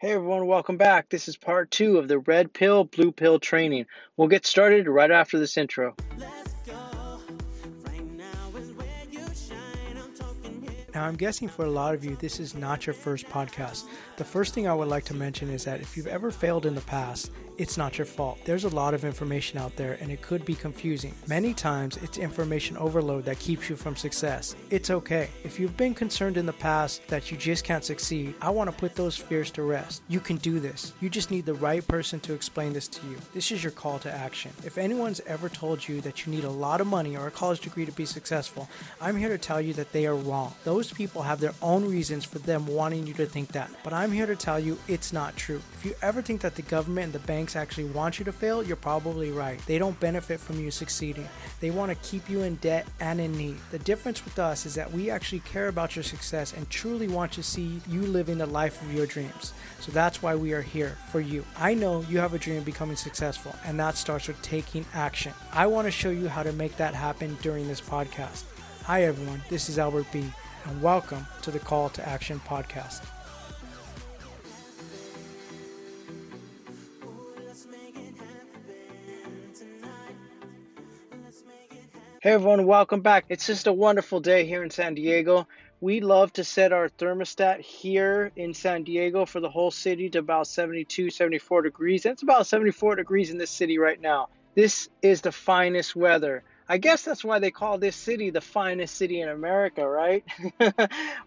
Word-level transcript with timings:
Hey 0.00 0.12
everyone, 0.12 0.46
welcome 0.46 0.78
back. 0.78 1.10
This 1.10 1.28
is 1.28 1.36
part 1.36 1.70
two 1.70 1.98
of 1.98 2.08
the 2.08 2.20
red 2.20 2.54
pill, 2.54 2.84
blue 2.84 3.12
pill 3.12 3.38
training. 3.38 3.84
We'll 4.16 4.28
get 4.28 4.46
started 4.46 4.88
right 4.88 5.10
after 5.10 5.38
this 5.38 5.58
intro. 5.58 5.94
Now, 10.94 11.04
I'm 11.04 11.16
guessing 11.16 11.48
for 11.48 11.66
a 11.66 11.70
lot 11.70 11.92
of 11.92 12.02
you, 12.02 12.16
this 12.16 12.40
is 12.40 12.54
not 12.54 12.86
your 12.86 12.94
first 12.94 13.28
podcast. 13.28 13.84
The 14.16 14.24
first 14.24 14.54
thing 14.54 14.66
I 14.66 14.72
would 14.72 14.88
like 14.88 15.04
to 15.04 15.14
mention 15.14 15.50
is 15.50 15.64
that 15.64 15.82
if 15.82 15.98
you've 15.98 16.06
ever 16.06 16.30
failed 16.30 16.64
in 16.64 16.74
the 16.74 16.80
past, 16.80 17.30
it's 17.60 17.76
not 17.76 17.98
your 17.98 18.06
fault. 18.06 18.38
There's 18.46 18.64
a 18.64 18.70
lot 18.70 18.94
of 18.94 19.04
information 19.04 19.58
out 19.58 19.76
there 19.76 19.98
and 20.00 20.10
it 20.10 20.22
could 20.22 20.46
be 20.46 20.54
confusing. 20.54 21.14
Many 21.28 21.52
times 21.52 21.98
it's 21.98 22.16
information 22.16 22.78
overload 22.78 23.26
that 23.26 23.38
keeps 23.38 23.68
you 23.68 23.76
from 23.76 23.96
success. 23.96 24.56
It's 24.70 24.88
okay. 24.88 25.28
If 25.44 25.60
you've 25.60 25.76
been 25.76 25.92
concerned 25.92 26.38
in 26.38 26.46
the 26.46 26.54
past 26.54 27.06
that 27.08 27.30
you 27.30 27.36
just 27.36 27.62
can't 27.62 27.84
succeed, 27.84 28.34
I 28.40 28.48
want 28.48 28.70
to 28.70 28.76
put 28.76 28.96
those 28.96 29.14
fears 29.14 29.50
to 29.52 29.62
rest. 29.62 30.02
You 30.08 30.20
can 30.20 30.38
do 30.38 30.58
this. 30.58 30.94
You 31.02 31.10
just 31.10 31.30
need 31.30 31.44
the 31.44 31.52
right 31.52 31.86
person 31.86 32.18
to 32.20 32.32
explain 32.32 32.72
this 32.72 32.88
to 32.88 33.06
you. 33.06 33.18
This 33.34 33.52
is 33.52 33.62
your 33.62 33.72
call 33.72 33.98
to 33.98 34.10
action. 34.10 34.52
If 34.64 34.78
anyone's 34.78 35.20
ever 35.26 35.50
told 35.50 35.86
you 35.86 36.00
that 36.00 36.24
you 36.24 36.32
need 36.32 36.44
a 36.44 36.50
lot 36.50 36.80
of 36.80 36.86
money 36.86 37.14
or 37.14 37.26
a 37.26 37.30
college 37.30 37.60
degree 37.60 37.84
to 37.84 37.92
be 37.92 38.06
successful, 38.06 38.70
I'm 39.02 39.18
here 39.18 39.28
to 39.28 39.36
tell 39.36 39.60
you 39.60 39.74
that 39.74 39.92
they 39.92 40.06
are 40.06 40.16
wrong. 40.16 40.54
Those 40.64 40.90
people 40.94 41.20
have 41.20 41.40
their 41.40 41.54
own 41.60 41.86
reasons 41.86 42.24
for 42.24 42.38
them 42.38 42.66
wanting 42.66 43.06
you 43.06 43.12
to 43.14 43.26
think 43.26 43.52
that. 43.52 43.70
But 43.84 43.92
I'm 43.92 44.12
here 44.12 44.26
to 44.26 44.34
tell 44.34 44.58
you 44.58 44.78
it's 44.88 45.12
not 45.12 45.36
true. 45.36 45.60
If 45.74 45.84
you 45.84 45.94
ever 46.00 46.22
think 46.22 46.40
that 46.40 46.54
the 46.54 46.62
government 46.62 47.04
and 47.04 47.12
the 47.12 47.26
banks 47.26 47.49
banks 47.50 47.56
actually 47.56 47.90
want 47.92 48.18
you 48.18 48.24
to 48.24 48.32
fail, 48.32 48.62
you're 48.62 48.76
probably 48.76 49.30
right. 49.30 49.58
They 49.66 49.78
don't 49.78 49.98
benefit 49.98 50.40
from 50.40 50.60
you 50.60 50.70
succeeding. 50.70 51.28
They 51.60 51.70
want 51.70 51.90
to 51.90 52.08
keep 52.08 52.28
you 52.30 52.42
in 52.42 52.56
debt 52.56 52.86
and 53.00 53.20
in 53.20 53.36
need. 53.36 53.56
The 53.70 53.78
difference 53.80 54.24
with 54.24 54.38
us 54.38 54.66
is 54.66 54.74
that 54.74 54.92
we 54.92 55.10
actually 55.10 55.40
care 55.40 55.68
about 55.68 55.96
your 55.96 56.02
success 56.02 56.52
and 56.52 56.68
truly 56.70 57.08
want 57.08 57.32
to 57.32 57.42
see 57.42 57.80
you 57.88 58.02
living 58.02 58.38
the 58.38 58.46
life 58.46 58.80
of 58.82 58.94
your 58.94 59.06
dreams. 59.06 59.52
So 59.80 59.90
that's 59.92 60.22
why 60.22 60.34
we 60.34 60.52
are 60.52 60.62
here 60.62 60.96
for 61.10 61.20
you. 61.20 61.44
I 61.58 61.74
know 61.74 62.04
you 62.08 62.18
have 62.18 62.34
a 62.34 62.38
dream 62.38 62.58
of 62.58 62.64
becoming 62.64 62.96
successful, 62.96 63.54
and 63.64 63.78
that 63.80 63.96
starts 63.96 64.28
with 64.28 64.40
taking 64.42 64.84
action. 64.94 65.32
I 65.52 65.66
want 65.66 65.86
to 65.86 65.90
show 65.90 66.10
you 66.10 66.28
how 66.28 66.42
to 66.42 66.52
make 66.52 66.76
that 66.76 66.94
happen 66.94 67.36
during 67.42 67.66
this 67.66 67.80
podcast. 67.80 68.44
Hi, 68.84 69.04
everyone. 69.04 69.42
This 69.48 69.68
is 69.68 69.78
Albert 69.78 70.06
B., 70.12 70.24
and 70.66 70.82
welcome 70.82 71.26
to 71.42 71.50
the 71.50 71.58
Call 71.58 71.88
to 71.90 72.06
Action 72.06 72.40
podcast. 72.46 73.02
Hey 82.22 82.32
everyone, 82.32 82.66
welcome 82.66 83.00
back. 83.00 83.24
It's 83.30 83.46
just 83.46 83.66
a 83.66 83.72
wonderful 83.72 84.20
day 84.20 84.44
here 84.44 84.62
in 84.62 84.68
San 84.68 84.92
Diego. 84.92 85.48
We 85.80 86.00
love 86.00 86.30
to 86.34 86.44
set 86.44 86.70
our 86.70 86.90
thermostat 86.90 87.60
here 87.60 88.30
in 88.36 88.52
San 88.52 88.82
Diego 88.82 89.24
for 89.24 89.40
the 89.40 89.48
whole 89.48 89.70
city 89.70 90.10
to 90.10 90.18
about 90.18 90.46
72, 90.46 91.08
74 91.08 91.62
degrees. 91.62 92.04
It's 92.04 92.22
about 92.22 92.46
74 92.46 92.96
degrees 92.96 93.30
in 93.30 93.38
this 93.38 93.50
city 93.50 93.78
right 93.78 93.98
now. 93.98 94.28
This 94.54 94.90
is 95.00 95.22
the 95.22 95.32
finest 95.32 95.96
weather. 95.96 96.42
I 96.68 96.76
guess 96.76 97.04
that's 97.04 97.24
why 97.24 97.38
they 97.38 97.50
call 97.50 97.78
this 97.78 97.96
city 97.96 98.28
the 98.28 98.42
finest 98.42 98.96
city 98.96 99.22
in 99.22 99.30
America, 99.30 99.88
right? 99.88 100.22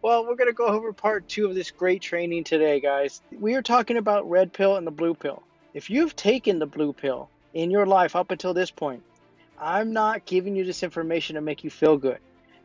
well, 0.03 0.27
we're 0.27 0.35
going 0.35 0.45
to 0.45 0.53
go 0.53 0.67
over 0.67 0.93
part 0.93 1.27
two 1.27 1.47
of 1.47 1.55
this 1.55 1.71
great 1.71 2.03
training 2.03 2.43
today, 2.43 2.79
guys. 2.79 3.19
We 3.31 3.55
are 3.55 3.63
talking 3.63 3.97
about 3.97 4.29
red 4.29 4.53
pill 4.53 4.75
and 4.75 4.85
the 4.85 4.91
blue 4.91 5.15
pill. 5.15 5.41
If 5.73 5.89
you've 5.89 6.15
taken 6.15 6.59
the 6.59 6.67
blue 6.67 6.93
pill 6.93 7.31
in 7.51 7.71
your 7.71 7.87
life 7.87 8.15
up 8.15 8.29
until 8.29 8.53
this 8.53 8.69
point, 8.69 9.01
I'm 9.59 9.93
not 9.93 10.25
giving 10.25 10.55
you 10.55 10.63
this 10.65 10.83
information 10.83 11.35
to 11.35 11.41
make 11.41 11.63
you 11.63 11.69
feel 11.69 11.97
good. 11.97 12.19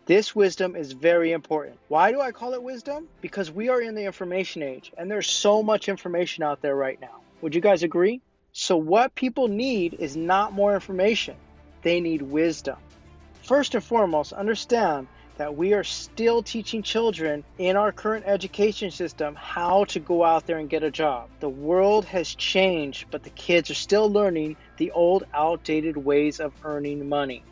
This 0.07 0.35
wisdom 0.35 0.75
is 0.75 0.93
very 0.93 1.33
important. 1.33 1.79
Why 1.89 2.13
do 2.13 2.21
I 2.21 2.33
call 2.33 2.55
it 2.55 2.63
wisdom? 2.63 3.09
Because 3.21 3.51
we 3.51 3.69
are 3.69 3.81
in 3.81 3.95
the 3.95 4.05
information 4.05 4.63
age 4.63 4.91
and 4.97 5.11
there's 5.11 5.31
so 5.31 5.63
much 5.63 5.89
information 5.89 6.45
out 6.45 6.63
there 6.63 6.75
right 6.75 7.01
now. 7.01 7.21
Would 7.43 7.55
you 7.55 7.61
guys 7.61 7.83
agree? 7.83 8.23
So, 8.53 8.77
what 8.77 9.15
people 9.15 9.49
need 9.49 9.95
is 9.95 10.17
not 10.17 10.53
more 10.53 10.75
information, 10.75 11.37
they 11.83 12.01
need 12.01 12.23
wisdom. 12.23 12.77
First 13.43 13.75
and 13.75 13.85
foremost, 13.85 14.33
understand 14.33 15.07
that 15.39 15.57
we 15.57 15.73
are 15.73 15.85
still 15.85 16.43
teaching 16.43 16.83
children 16.83 17.45
in 17.59 17.77
our 17.77 17.93
current 17.93 18.25
education 18.27 18.91
system 18.91 19.37
how 19.37 19.85
to 19.85 20.01
go 20.01 20.25
out 20.25 20.47
there 20.47 20.59
and 20.59 20.69
get 20.69 20.83
a 20.83 20.91
job. 20.91 21.29
The 21.39 21.49
world 21.49 22.05
has 22.07 22.35
changed, 22.35 23.07
but 23.13 23.23
the 23.23 23.31
kids 23.31 23.71
are 23.71 23.75
still 23.75 24.11
learning 24.11 24.57
the 24.79 24.91
old, 24.91 25.25
outdated 25.33 25.97
ways 25.97 26.41
of 26.41 26.53
earning 26.65 27.09
money. 27.09 27.45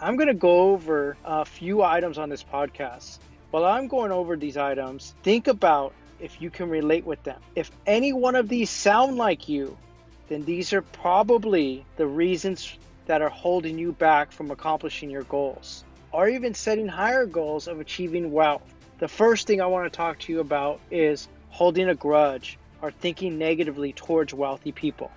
I'm 0.00 0.16
going 0.16 0.28
to 0.28 0.34
go 0.34 0.70
over 0.70 1.16
a 1.24 1.44
few 1.44 1.82
items 1.82 2.16
on 2.16 2.28
this 2.28 2.44
podcast. 2.44 3.18
While 3.50 3.64
I'm 3.64 3.88
going 3.88 4.12
over 4.12 4.36
these 4.36 4.56
items, 4.56 5.14
think 5.24 5.48
about 5.48 5.94
if 6.20 6.40
you 6.40 6.48
can 6.48 6.70
relate 6.70 7.04
with 7.04 7.22
them. 7.24 7.40
If 7.56 7.72
any 7.86 8.12
one 8.12 8.36
of 8.36 8.48
these 8.48 8.70
sound 8.70 9.16
like 9.16 9.48
you, 9.48 9.76
then 10.28 10.44
these 10.44 10.72
are 10.72 10.82
probably 10.82 11.84
the 11.96 12.06
reasons 12.06 12.78
that 13.06 13.20
are 13.20 13.28
holding 13.28 13.78
you 13.78 13.92
back 13.92 14.30
from 14.30 14.52
accomplishing 14.52 15.10
your 15.10 15.24
goals 15.24 15.84
or 16.14 16.28
even 16.28 16.54
setting 16.54 16.86
higher 16.86 17.26
goals 17.26 17.66
of 17.66 17.80
achieving 17.80 18.30
wealth. 18.30 18.62
The 19.00 19.08
first 19.08 19.48
thing 19.48 19.60
I 19.60 19.66
want 19.66 19.92
to 19.92 19.96
talk 19.96 20.20
to 20.20 20.32
you 20.32 20.38
about 20.38 20.78
is 20.88 21.26
holding 21.50 21.88
a 21.88 21.94
grudge 21.96 22.56
or 22.80 22.92
thinking 22.92 23.36
negatively 23.36 23.92
towards 23.92 24.32
wealthy 24.32 24.70
people. 24.70 25.10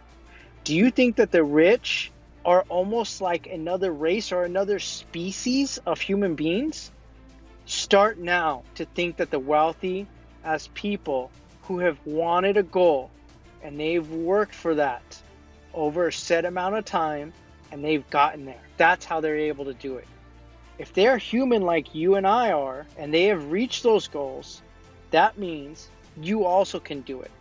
Do 0.63 0.75
you 0.75 0.89
think 0.89 1.17
that 1.17 1.31
the 1.31 1.43
rich 1.43 2.11
are 2.43 2.65
almost 2.67 3.21
like 3.21 3.45
another 3.45 3.93
race 3.93 4.31
or 4.31 4.43
another 4.43 4.79
species 4.79 5.77
of 5.85 6.01
human 6.01 6.33
beings? 6.33 6.91
Start 7.67 8.17
now 8.17 8.63
to 8.73 8.85
think 8.85 9.17
that 9.17 9.29
the 9.29 9.37
wealthy, 9.37 10.07
as 10.43 10.67
people 10.69 11.29
who 11.63 11.77
have 11.77 11.99
wanted 12.05 12.57
a 12.57 12.63
goal 12.63 13.11
and 13.61 13.79
they've 13.79 14.09
worked 14.09 14.55
for 14.55 14.73
that 14.73 15.21
over 15.75 16.07
a 16.07 16.11
set 16.11 16.43
amount 16.43 16.73
of 16.73 16.85
time 16.85 17.33
and 17.71 17.83
they've 17.83 18.09
gotten 18.09 18.45
there. 18.45 18.63
That's 18.77 19.05
how 19.05 19.21
they're 19.21 19.37
able 19.37 19.65
to 19.65 19.75
do 19.75 19.97
it. 19.97 20.07
If 20.79 20.93
they're 20.93 21.17
human 21.17 21.63
like 21.63 21.95
you 21.95 22.15
and 22.15 22.27
I 22.27 22.51
are, 22.51 22.85
and 22.97 23.13
they 23.13 23.25
have 23.25 23.51
reached 23.51 23.83
those 23.83 24.07
goals, 24.07 24.61
that 25.11 25.37
means 25.37 25.89
you 26.21 26.45
also 26.45 26.79
can 26.79 27.01
do 27.01 27.21
it. 27.21 27.31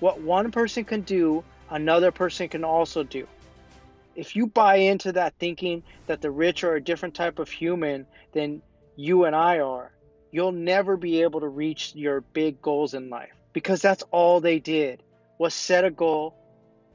What 0.00 0.20
one 0.20 0.50
person 0.50 0.84
can 0.84 1.00
do, 1.02 1.42
another 1.70 2.10
person 2.10 2.48
can 2.48 2.64
also 2.64 3.02
do. 3.02 3.26
If 4.14 4.36
you 4.36 4.46
buy 4.46 4.76
into 4.76 5.12
that 5.12 5.34
thinking 5.38 5.82
that 6.06 6.20
the 6.20 6.30
rich 6.30 6.64
are 6.64 6.74
a 6.74 6.82
different 6.82 7.14
type 7.14 7.38
of 7.38 7.48
human 7.48 8.06
than 8.32 8.62
you 8.96 9.24
and 9.24 9.34
I 9.34 9.60
are, 9.60 9.90
you'll 10.30 10.52
never 10.52 10.96
be 10.96 11.22
able 11.22 11.40
to 11.40 11.48
reach 11.48 11.94
your 11.94 12.20
big 12.20 12.60
goals 12.60 12.94
in 12.94 13.08
life 13.08 13.32
because 13.52 13.80
that's 13.80 14.02
all 14.10 14.40
they 14.40 14.58
did 14.58 15.02
was 15.38 15.54
set 15.54 15.84
a 15.84 15.90
goal 15.90 16.34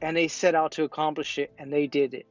and 0.00 0.16
they 0.16 0.28
set 0.28 0.54
out 0.54 0.72
to 0.72 0.84
accomplish 0.84 1.38
it 1.38 1.52
and 1.58 1.72
they 1.72 1.86
did 1.86 2.14
it. 2.14 2.26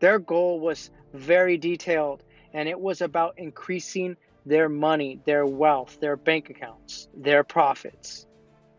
Their 0.00 0.18
goal 0.18 0.60
was 0.60 0.90
very 1.12 1.56
detailed 1.56 2.22
and 2.52 2.68
it 2.68 2.78
was 2.78 3.00
about 3.00 3.34
increasing 3.38 4.16
their 4.46 4.68
money, 4.68 5.20
their 5.24 5.46
wealth, 5.46 5.98
their 6.00 6.16
bank 6.16 6.50
accounts, 6.50 7.08
their 7.14 7.44
profits. 7.44 8.26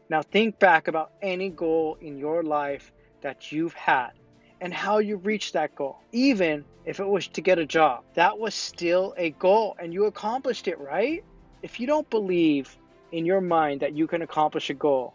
Now, 0.10 0.22
think 0.22 0.60
back 0.60 0.88
about 0.88 1.12
any 1.22 1.50
goal 1.50 1.98
in 2.02 2.18
your 2.18 2.44
life 2.44 2.92
that 3.22 3.52
you've 3.52 3.74
had 3.74 4.12
and 4.60 4.74
how 4.74 4.98
you 5.00 5.18
reached 5.18 5.54
that 5.54 5.76
goal. 5.76 6.00
Even 6.12 6.66
if 6.86 7.00
it 7.00 7.08
was 7.08 7.28
to 7.30 7.42
get 7.42 7.60
a 7.60 7.66
job, 7.66 8.04
that 8.16 8.38
was 8.38 8.54
still 8.54 9.14
a 9.18 9.30
goal 9.32 9.76
and 9.80 9.94
you 9.94 10.06
accomplished 10.06 10.68
it, 10.68 10.80
right? 10.80 11.24
If 11.62 11.80
you 11.80 11.88
don't 11.88 12.10
believe 12.10 12.76
in 13.12 13.26
your 13.26 13.42
mind 13.42 13.82
that 13.82 13.96
you 13.96 14.08
can 14.08 14.22
accomplish 14.22 14.70
a 14.70 14.74
goal, 14.74 15.14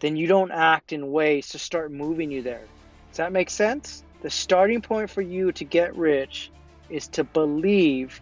then 0.00 0.16
you 0.16 0.26
don't 0.26 0.50
act 0.50 0.92
in 0.92 1.10
ways 1.10 1.50
to 1.50 1.58
start 1.58 1.90
moving 1.90 2.30
you 2.30 2.42
there. 2.42 2.64
Does 3.10 3.18
that 3.18 3.32
make 3.32 3.50
sense? 3.50 4.04
The 4.22 4.30
starting 4.30 4.80
point 4.82 5.10
for 5.10 5.22
you 5.22 5.52
to 5.52 5.64
get 5.64 5.96
rich 5.96 6.50
is 6.90 7.08
to 7.08 7.24
believe 7.24 8.20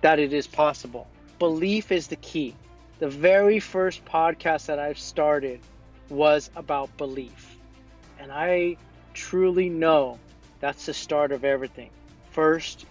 that 0.00 0.18
it 0.18 0.32
is 0.32 0.46
possible. 0.46 1.08
Belief 1.38 1.92
is 1.92 2.08
the 2.08 2.16
key. 2.16 2.54
The 2.98 3.08
very 3.08 3.60
first 3.60 4.04
podcast 4.04 4.66
that 4.66 4.78
I've 4.78 4.98
started 4.98 5.60
was 6.08 6.50
about 6.56 6.96
belief. 6.96 7.58
And 8.18 8.32
I 8.32 8.76
truly 9.12 9.68
know 9.68 10.18
that's 10.60 10.86
the 10.86 10.94
start 10.94 11.32
of 11.32 11.44
everything. 11.44 11.90
First, 12.30 12.86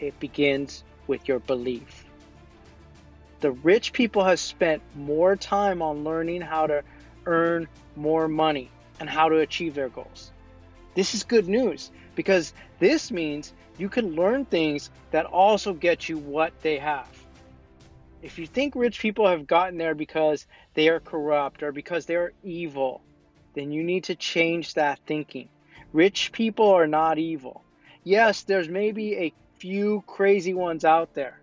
it 0.00 0.18
begins 0.20 0.84
with 1.06 1.28
your 1.28 1.38
belief. 1.38 2.04
The 3.40 3.52
rich 3.52 3.92
people 3.92 4.24
have 4.24 4.40
spent 4.40 4.82
more 4.94 5.36
time 5.36 5.80
on 5.80 6.04
learning 6.04 6.40
how 6.40 6.66
to 6.66 6.82
earn 7.24 7.68
more 7.96 8.28
money 8.28 8.70
and 9.00 9.08
how 9.08 9.28
to 9.28 9.38
achieve 9.38 9.74
their 9.74 9.88
goals. 9.88 10.32
This 10.94 11.14
is 11.14 11.22
good 11.22 11.48
news 11.48 11.90
because 12.18 12.52
this 12.80 13.12
means 13.12 13.52
you 13.78 13.88
can 13.88 14.16
learn 14.16 14.44
things 14.44 14.90
that 15.12 15.24
also 15.24 15.72
get 15.72 16.08
you 16.08 16.18
what 16.18 16.52
they 16.62 16.76
have. 16.76 17.06
If 18.22 18.40
you 18.40 18.46
think 18.48 18.74
rich 18.74 18.98
people 18.98 19.28
have 19.28 19.46
gotten 19.46 19.78
there 19.78 19.94
because 19.94 20.44
they 20.74 20.88
are 20.88 20.98
corrupt 20.98 21.62
or 21.62 21.70
because 21.70 22.06
they 22.06 22.16
are 22.16 22.32
evil, 22.42 23.02
then 23.54 23.70
you 23.70 23.84
need 23.84 24.02
to 24.04 24.16
change 24.16 24.74
that 24.74 24.98
thinking. 25.06 25.48
Rich 25.92 26.32
people 26.32 26.70
are 26.70 26.88
not 26.88 27.18
evil. 27.18 27.62
Yes, 28.02 28.42
there's 28.42 28.68
maybe 28.68 29.14
a 29.14 29.32
few 29.60 30.02
crazy 30.08 30.54
ones 30.54 30.84
out 30.84 31.14
there. 31.14 31.38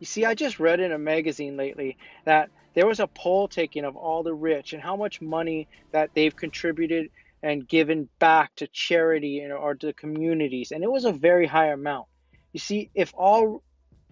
You 0.00 0.04
see, 0.04 0.26
I 0.26 0.34
just 0.34 0.60
read 0.60 0.80
in 0.80 0.92
a 0.92 0.98
magazine 0.98 1.56
lately 1.56 1.96
that 2.26 2.50
there 2.74 2.86
was 2.86 3.00
a 3.00 3.06
poll 3.06 3.48
taken 3.48 3.86
of 3.86 3.96
all 3.96 4.22
the 4.22 4.34
rich 4.34 4.74
and 4.74 4.82
how 4.82 4.96
much 4.96 5.22
money 5.22 5.66
that 5.92 6.10
they've 6.12 6.36
contributed 6.36 7.08
and 7.42 7.68
given 7.68 8.08
back 8.18 8.54
to 8.56 8.66
charity 8.68 9.44
or 9.50 9.74
to 9.74 9.86
the 9.86 9.92
communities, 9.92 10.70
and 10.70 10.84
it 10.84 10.90
was 10.90 11.04
a 11.04 11.12
very 11.12 11.46
high 11.46 11.68
amount. 11.68 12.06
You 12.52 12.60
see, 12.60 12.90
if 12.94 13.12
all 13.16 13.62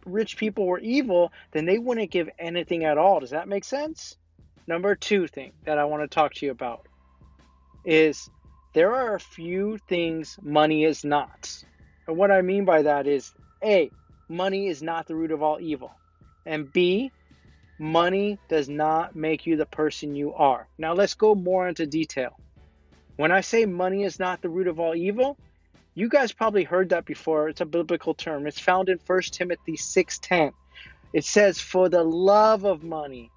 rich 0.07 0.37
people 0.37 0.67
were 0.67 0.79
evil, 0.79 1.31
then 1.53 1.67
they 1.67 1.79
wouldn't 1.79 2.11
give 2.11 2.29
anything 2.39 2.85
at 2.85 2.99
all. 2.99 3.21
Does 3.21 3.31
that 3.31 3.49
make 3.49 3.65
sense? 3.65 4.17
Number 4.67 4.95
two 4.95 5.27
thing 5.27 5.53
that 5.65 5.79
I 5.79 5.85
want 5.85 6.03
to 6.03 6.15
talk 6.15 6.35
to 6.35 6.47
you 6.47 6.53
about 6.53 6.87
is 7.85 8.29
there 8.75 8.95
are 8.95 9.15
a 9.15 9.21
few 9.21 9.79
things 9.89 10.39
money 10.43 10.85
is 10.85 11.05
not. 11.05 11.53
And 12.07 12.17
what 12.17 12.31
I 12.31 12.43
mean 12.43 12.65
by 12.65 12.83
that 12.83 13.07
is 13.07 13.33
A, 13.65 13.91
money 14.29 14.69
is 14.69 14.83
not 14.83 15.07
the 15.07 15.15
root 15.15 15.33
of 15.33 15.43
all 15.43 15.59
evil. 15.61 15.93
And 16.47 16.73
B, 16.73 17.11
money 17.79 18.39
does 18.49 18.69
not 18.69 19.17
make 19.17 19.47
you 19.47 19.57
the 19.57 19.67
person 19.67 20.15
you 20.15 20.35
are. 20.35 20.69
Now 20.79 20.95
let's 20.95 21.15
go 21.15 21.35
more 21.35 21.69
into 21.69 21.87
detail. 21.87 22.31
When 23.17 23.33
I 23.33 23.43
say 23.43 23.67
money 23.67 24.05
is 24.05 24.19
not 24.19 24.41
the 24.41 24.49
root 24.49 24.67
of 24.67 24.81
all 24.81 24.95
evil, 24.95 25.37
you 25.95 26.09
guys 26.09 26.33
probably 26.33 26.65
heard 26.65 26.91
that 26.91 27.05
before. 27.05 27.49
It's 27.49 27.61
a 27.61 27.67
biblical 27.67 28.15
term. 28.15 28.47
It's 28.47 28.61
found 28.61 28.89
in 28.89 28.99
1 29.07 29.33
Timothy 29.33 29.77
6:10. 29.77 30.53
It 31.13 31.25
says, 31.25 31.61
"For 31.61 31.89
the 31.89 32.05
love 32.05 32.65
of 32.65 32.83
money 32.83 33.31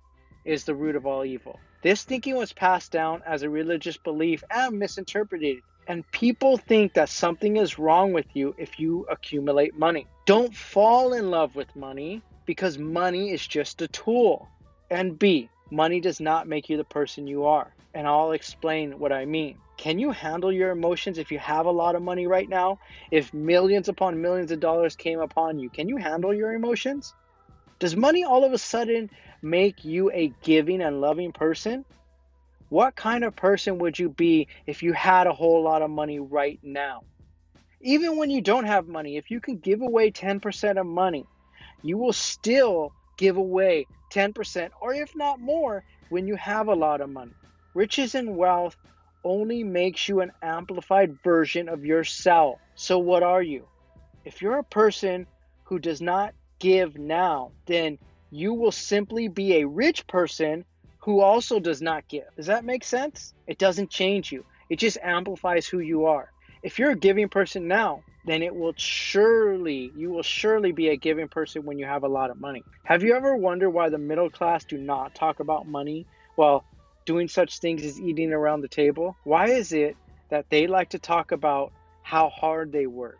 is 0.46 0.64
the 0.64 0.76
root 0.76 0.96
of 0.96 1.06
all 1.06 1.26
evil." 1.26 1.60
This 1.82 2.04
thinking 2.04 2.38
was 2.38 2.54
passed 2.54 2.92
down 2.92 3.22
as 3.26 3.44
a 3.44 3.50
religious 3.50 3.98
belief 3.98 4.44
and 4.50 4.80
misinterpreted. 4.80 5.58
And 5.88 6.10
people 6.12 6.56
think 6.56 6.94
that 6.94 7.10
something 7.10 7.58
is 7.58 7.78
wrong 7.78 8.14
with 8.14 8.28
you 8.34 8.56
if 8.58 8.80
you 8.80 9.06
accumulate 9.10 9.78
money. 9.78 10.08
Don't 10.26 10.56
fall 10.56 11.12
in 11.12 11.30
love 11.30 11.58
with 11.58 11.76
money 11.76 12.22
because 12.46 12.78
money 12.78 13.32
is 13.32 13.46
just 13.46 13.82
a 13.82 13.90
tool. 13.90 14.48
And 14.90 15.20
B, 15.20 15.50
money 15.72 16.00
does 16.00 16.22
not 16.22 16.48
make 16.48 16.70
you 16.70 16.78
the 16.78 16.86
person 16.86 17.28
you 17.28 17.46
are. 17.46 17.70
And 17.94 18.08
I'll 18.08 18.32
explain 18.32 18.98
what 18.98 19.12
I 19.12 19.26
mean. 19.26 19.58
Can 19.84 20.00
you 20.00 20.12
handle 20.12 20.50
your 20.50 20.72
emotions 20.72 21.18
if 21.18 21.30
you 21.30 21.40
have 21.40 21.66
a 21.66 21.72
lot 21.72 21.96
of 21.96 22.02
money 22.02 22.26
right 22.26 22.48
now? 22.48 22.80
If 23.12 23.34
millions 23.34 23.90
upon 23.90 24.22
millions 24.22 24.50
of 24.54 24.62
dollars 24.62 24.96
came 24.96 25.20
upon 25.20 25.60
you, 25.60 25.70
can 25.70 25.90
you 25.90 25.98
handle 25.98 26.34
your 26.34 26.54
emotions? 26.54 27.14
Does 27.80 27.94
money 27.94 28.24
all 28.24 28.46
of 28.46 28.54
a 28.54 28.58
sudden 28.58 29.10
make 29.42 29.84
you 29.84 30.10
a 30.10 30.32
giving 30.42 30.82
and 30.82 31.02
loving 31.02 31.34
person? 31.34 31.84
What 32.70 32.96
kind 32.96 33.26
of 33.26 33.36
person 33.36 33.78
would 33.80 34.00
you 34.00 34.08
be 34.08 34.48
if 34.66 34.84
you 34.84 34.94
had 34.94 35.28
a 35.28 35.34
whole 35.34 35.62
lot 35.62 35.82
of 35.82 35.90
money 35.90 36.18
right 36.18 36.62
now? 36.64 37.04
Even 37.82 38.16
when 38.16 38.30
you 38.30 38.40
don't 38.40 38.64
have 38.64 38.88
money, 38.88 39.18
if 39.18 39.32
you 39.32 39.42
can 39.42 39.58
give 39.58 39.82
away 39.82 40.12
10% 40.12 40.80
of 40.80 40.86
money, 40.86 41.26
you 41.82 41.98
will 41.98 42.14
still 42.14 42.94
give 43.18 43.36
away 43.36 43.88
10% 44.14 44.70
or 44.82 44.94
if 44.94 45.14
not 45.14 45.42
more 45.42 45.84
when 46.08 46.26
you 46.26 46.38
have 46.38 46.70
a 46.70 46.74
lot 46.74 47.02
of 47.02 47.10
money. 47.10 47.34
Riches 47.76 48.16
and 48.16 48.38
wealth 48.38 48.78
only 49.24 49.64
makes 49.64 50.08
you 50.08 50.22
an 50.22 50.32
amplified 50.42 51.18
version 51.24 51.70
of 51.70 51.86
yourself. 51.86 52.60
So, 52.76 53.00
what 53.00 53.24
are 53.24 53.42
you? 53.42 53.68
If 54.26 54.42
you're 54.42 54.60
a 54.60 54.64
person 54.64 55.28
who 55.66 55.80
does 55.80 56.02
not 56.02 56.34
give 56.60 56.98
now, 56.98 57.52
then 57.66 57.98
you 58.32 58.54
will 58.54 58.72
simply 58.72 59.28
be 59.28 59.58
a 59.58 59.68
rich 59.68 60.08
person 60.08 60.66
who 61.02 61.20
also 61.20 61.60
does 61.60 61.82
not 61.82 62.08
give. 62.08 62.24
Does 62.36 62.48
that 62.48 62.66
make 62.66 62.84
sense? 62.84 63.34
It 63.48 63.58
doesn't 63.58 63.90
change 63.90 64.32
you, 64.32 64.44
it 64.70 64.78
just 64.78 64.98
amplifies 65.04 65.68
who 65.68 65.80
you 65.80 66.06
are. 66.06 66.30
If 66.64 66.80
you're 66.80 66.92
a 66.92 66.96
giving 66.96 67.28
person 67.28 67.68
now, 67.68 68.04
then 68.26 68.42
it 68.42 68.56
will 68.56 68.74
surely, 68.78 69.92
you 69.98 70.10
will 70.10 70.24
surely 70.24 70.72
be 70.72 70.90
a 70.90 70.96
giving 70.96 71.28
person 71.28 71.66
when 71.66 71.78
you 71.78 71.86
have 71.86 72.04
a 72.04 72.08
lot 72.08 72.30
of 72.30 72.40
money. 72.40 72.64
Have 72.86 73.04
you 73.04 73.16
ever 73.16 73.36
wondered 73.36 73.72
why 73.72 73.90
the 73.90 73.98
middle 73.98 74.30
class 74.30 74.64
do 74.64 74.78
not 74.78 75.14
talk 75.14 75.42
about 75.42 75.68
money? 75.68 76.06
Well, 76.38 76.64
doing 77.06 77.28
such 77.28 77.60
things 77.60 77.84
as 77.84 78.00
eating 78.00 78.34
around 78.34 78.62
the 78.62 78.68
table? 78.68 79.16
Why 79.24 79.50
is 79.50 79.74
it 79.74 79.96
that 80.30 80.46
they 80.50 80.68
like 80.68 80.90
to 80.92 81.00
talk 81.00 81.32
about 81.32 81.72
how 82.02 82.30
hard 82.30 82.72
they 82.72 82.88
work? 82.88 83.20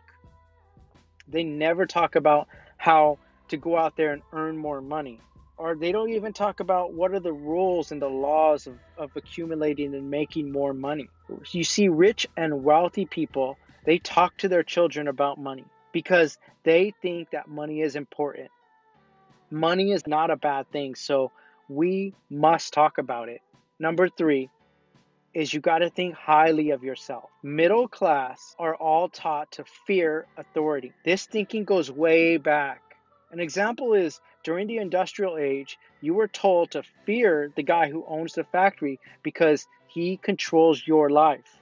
They 1.28 1.44
never 1.44 1.86
talk 1.86 2.16
about 2.16 2.48
how 2.76 3.18
to 3.48 3.56
go 3.56 3.76
out 3.76 3.96
there 3.96 4.12
and 4.12 4.22
earn 4.32 4.56
more 4.56 4.80
money. 4.80 5.20
Or 5.56 5.76
they 5.76 5.92
don't 5.92 6.10
even 6.10 6.32
talk 6.32 6.60
about 6.60 6.92
what 6.92 7.12
are 7.12 7.20
the 7.20 7.32
rules 7.32 7.92
and 7.92 8.02
the 8.02 8.08
laws 8.08 8.66
of, 8.66 8.74
of 8.98 9.10
accumulating 9.16 9.94
and 9.94 10.10
making 10.10 10.50
more 10.50 10.74
money. 10.74 11.08
You 11.52 11.64
see, 11.64 11.88
rich 11.88 12.26
and 12.36 12.64
wealthy 12.64 13.06
people, 13.06 13.56
they 13.86 13.98
talk 13.98 14.36
to 14.38 14.48
their 14.48 14.64
children 14.64 15.08
about 15.08 15.38
money 15.38 15.64
because 15.92 16.38
they 16.64 16.92
think 17.02 17.30
that 17.30 17.48
money 17.48 17.80
is 17.80 17.94
important. 17.94 18.50
Money 19.50 19.92
is 19.92 20.06
not 20.06 20.30
a 20.30 20.36
bad 20.36 20.70
thing, 20.72 20.96
so 20.96 21.30
we 21.68 22.14
must 22.28 22.74
talk 22.74 22.98
about 22.98 23.28
it. 23.28 23.40
Number 23.78 24.08
three 24.08 24.50
is 25.34 25.52
you 25.52 25.60
got 25.60 25.78
to 25.78 25.90
think 25.90 26.14
highly 26.14 26.70
of 26.70 26.84
yourself. 26.84 27.28
Middle 27.42 27.88
class 27.88 28.54
are 28.58 28.76
all 28.76 29.08
taught 29.08 29.50
to 29.52 29.64
fear 29.86 30.26
authority. 30.36 30.92
This 31.04 31.26
thinking 31.26 31.64
goes 31.64 31.90
way 31.90 32.36
back. 32.36 32.80
An 33.32 33.40
example 33.40 33.94
is 33.94 34.20
during 34.44 34.68
the 34.68 34.76
industrial 34.76 35.36
age, 35.36 35.76
you 36.00 36.14
were 36.14 36.28
told 36.28 36.70
to 36.72 36.84
fear 37.04 37.50
the 37.56 37.64
guy 37.64 37.90
who 37.90 38.04
owns 38.06 38.34
the 38.34 38.44
factory 38.44 39.00
because 39.24 39.66
he 39.88 40.18
controls 40.18 40.86
your 40.86 41.10
life. 41.10 41.58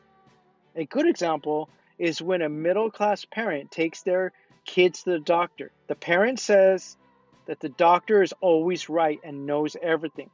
A 0.76 0.84
good 0.84 1.06
example 1.06 1.70
is 1.98 2.20
when 2.20 2.42
a 2.42 2.48
middle 2.50 2.90
class 2.90 3.24
parent 3.24 3.70
takes 3.70 4.02
their 4.02 4.32
kids 4.66 5.04
to 5.04 5.10
the 5.12 5.20
doctor. 5.20 5.70
The 5.86 5.94
parent 5.94 6.40
says 6.40 6.98
that 7.46 7.60
the 7.60 7.70
doctor 7.70 8.22
is 8.22 8.34
always 8.42 8.90
right 8.90 9.18
and 9.24 9.46
knows 9.46 9.76
everything. 9.80 10.28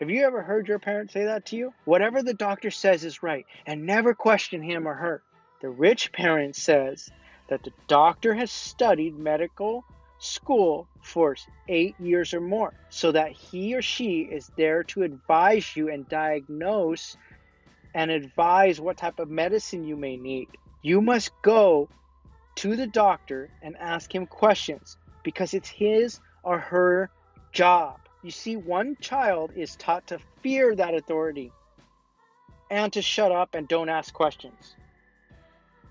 Have 0.00 0.10
you 0.10 0.24
ever 0.24 0.42
heard 0.42 0.68
your 0.68 0.78
parents 0.78 1.12
say 1.12 1.24
that 1.24 1.46
to 1.46 1.56
you? 1.56 1.74
Whatever 1.84 2.22
the 2.22 2.32
doctor 2.32 2.70
says 2.70 3.04
is 3.04 3.24
right, 3.24 3.46
and 3.66 3.84
never 3.84 4.14
question 4.14 4.62
him 4.62 4.86
or 4.86 4.94
her. 4.94 5.24
The 5.60 5.70
rich 5.70 6.12
parent 6.12 6.54
says 6.54 7.10
that 7.48 7.64
the 7.64 7.72
doctor 7.88 8.32
has 8.32 8.52
studied 8.52 9.18
medical 9.18 9.84
school 10.20 10.86
for 11.02 11.34
eight 11.68 11.98
years 11.98 12.32
or 12.32 12.40
more, 12.40 12.72
so 12.90 13.10
that 13.10 13.32
he 13.32 13.74
or 13.74 13.82
she 13.82 14.20
is 14.20 14.52
there 14.56 14.84
to 14.84 15.02
advise 15.02 15.74
you 15.74 15.88
and 15.90 16.08
diagnose 16.08 17.16
and 17.92 18.12
advise 18.12 18.80
what 18.80 18.98
type 18.98 19.18
of 19.18 19.28
medicine 19.28 19.82
you 19.82 19.96
may 19.96 20.16
need. 20.16 20.46
You 20.80 21.00
must 21.00 21.32
go 21.42 21.88
to 22.54 22.76
the 22.76 22.86
doctor 22.86 23.50
and 23.62 23.76
ask 23.78 24.14
him 24.14 24.26
questions 24.26 24.96
because 25.24 25.54
it's 25.54 25.68
his 25.68 26.20
or 26.44 26.60
her 26.60 27.10
job. 27.52 27.98
You 28.22 28.30
see, 28.30 28.56
one 28.56 28.96
child 29.00 29.52
is 29.54 29.76
taught 29.76 30.08
to 30.08 30.18
fear 30.42 30.74
that 30.74 30.94
authority 30.94 31.52
and 32.70 32.92
to 32.92 33.02
shut 33.02 33.32
up 33.32 33.54
and 33.54 33.68
don't 33.68 33.88
ask 33.88 34.12
questions. 34.12 34.74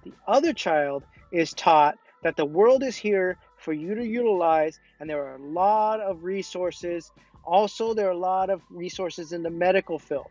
The 0.04 0.14
other 0.28 0.54
child 0.54 1.04
is 1.32 1.54
taught 1.54 1.98
that 2.24 2.36
the 2.36 2.46
world 2.46 2.84
is 2.84 2.96
here 2.96 3.38
for 3.58 3.74
you 3.74 3.96
to 3.96 4.06
utilize, 4.06 4.80
and 5.00 5.10
there 5.10 5.24
are 5.26 5.36
a 5.36 5.42
lot 5.42 6.00
of 6.02 6.24
resources. 6.24 7.12
Also, 7.44 7.94
there 7.94 8.08
are 8.08 8.12
a 8.12 8.18
lot 8.18 8.50
of 8.50 8.62
resources 8.70 9.32
in 9.32 9.44
the 9.44 9.50
medical 9.50 9.98
field, 9.98 10.30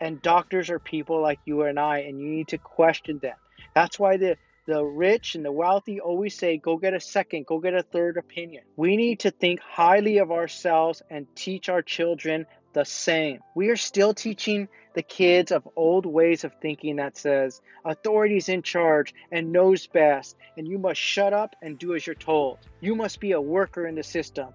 and 0.00 0.22
doctors 0.22 0.70
are 0.70 0.78
people 0.78 1.20
like 1.20 1.40
you 1.44 1.62
and 1.62 1.78
I, 1.78 1.98
and 2.00 2.18
you 2.20 2.28
need 2.28 2.48
to 2.48 2.58
question 2.58 3.18
them. 3.18 3.36
That's 3.74 3.98
why 3.98 4.16
the 4.16 4.36
the 4.68 4.84
rich 4.84 5.34
and 5.34 5.46
the 5.46 5.50
wealthy 5.50 5.98
always 5.98 6.36
say, 6.36 6.58
go 6.58 6.76
get 6.76 6.92
a 6.92 7.00
second, 7.00 7.46
go 7.46 7.58
get 7.58 7.72
a 7.72 7.82
third 7.82 8.18
opinion. 8.18 8.62
We 8.76 8.98
need 8.98 9.20
to 9.20 9.30
think 9.30 9.60
highly 9.60 10.18
of 10.18 10.30
ourselves 10.30 11.00
and 11.08 11.26
teach 11.34 11.70
our 11.70 11.80
children 11.80 12.44
the 12.74 12.84
same. 12.84 13.40
We 13.54 13.70
are 13.70 13.76
still 13.76 14.12
teaching 14.12 14.68
the 14.94 15.02
kids 15.02 15.52
of 15.52 15.66
old 15.74 16.04
ways 16.04 16.44
of 16.44 16.52
thinking 16.60 16.96
that 16.96 17.16
says 17.16 17.62
authority's 17.82 18.50
in 18.50 18.60
charge 18.60 19.14
and 19.32 19.52
knows 19.52 19.86
best, 19.86 20.36
and 20.58 20.68
you 20.68 20.78
must 20.78 21.00
shut 21.00 21.32
up 21.32 21.56
and 21.62 21.78
do 21.78 21.94
as 21.94 22.06
you're 22.06 22.14
told. 22.14 22.58
You 22.82 22.94
must 22.94 23.20
be 23.20 23.32
a 23.32 23.40
worker 23.40 23.86
in 23.86 23.94
the 23.94 24.02
system. 24.02 24.48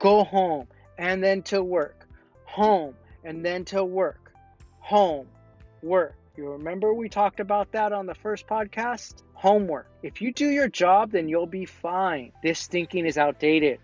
Go 0.00 0.24
home 0.24 0.66
and 0.98 1.22
then 1.22 1.40
to 1.44 1.62
work. 1.62 2.08
Home 2.46 2.96
and 3.22 3.44
then 3.44 3.64
to 3.66 3.84
work. 3.84 4.32
Home, 4.80 5.28
work. 5.82 6.16
You 6.36 6.50
remember 6.52 6.94
we 6.94 7.08
talked 7.10 7.40
about 7.40 7.72
that 7.72 7.92
on 7.92 8.06
the 8.06 8.14
first 8.14 8.46
podcast? 8.46 9.22
Homework. 9.42 9.88
If 10.04 10.22
you 10.22 10.32
do 10.32 10.50
your 10.50 10.68
job, 10.68 11.10
then 11.10 11.28
you'll 11.28 11.48
be 11.48 11.64
fine. 11.64 12.30
This 12.44 12.68
thinking 12.68 13.04
is 13.04 13.18
outdated. 13.18 13.80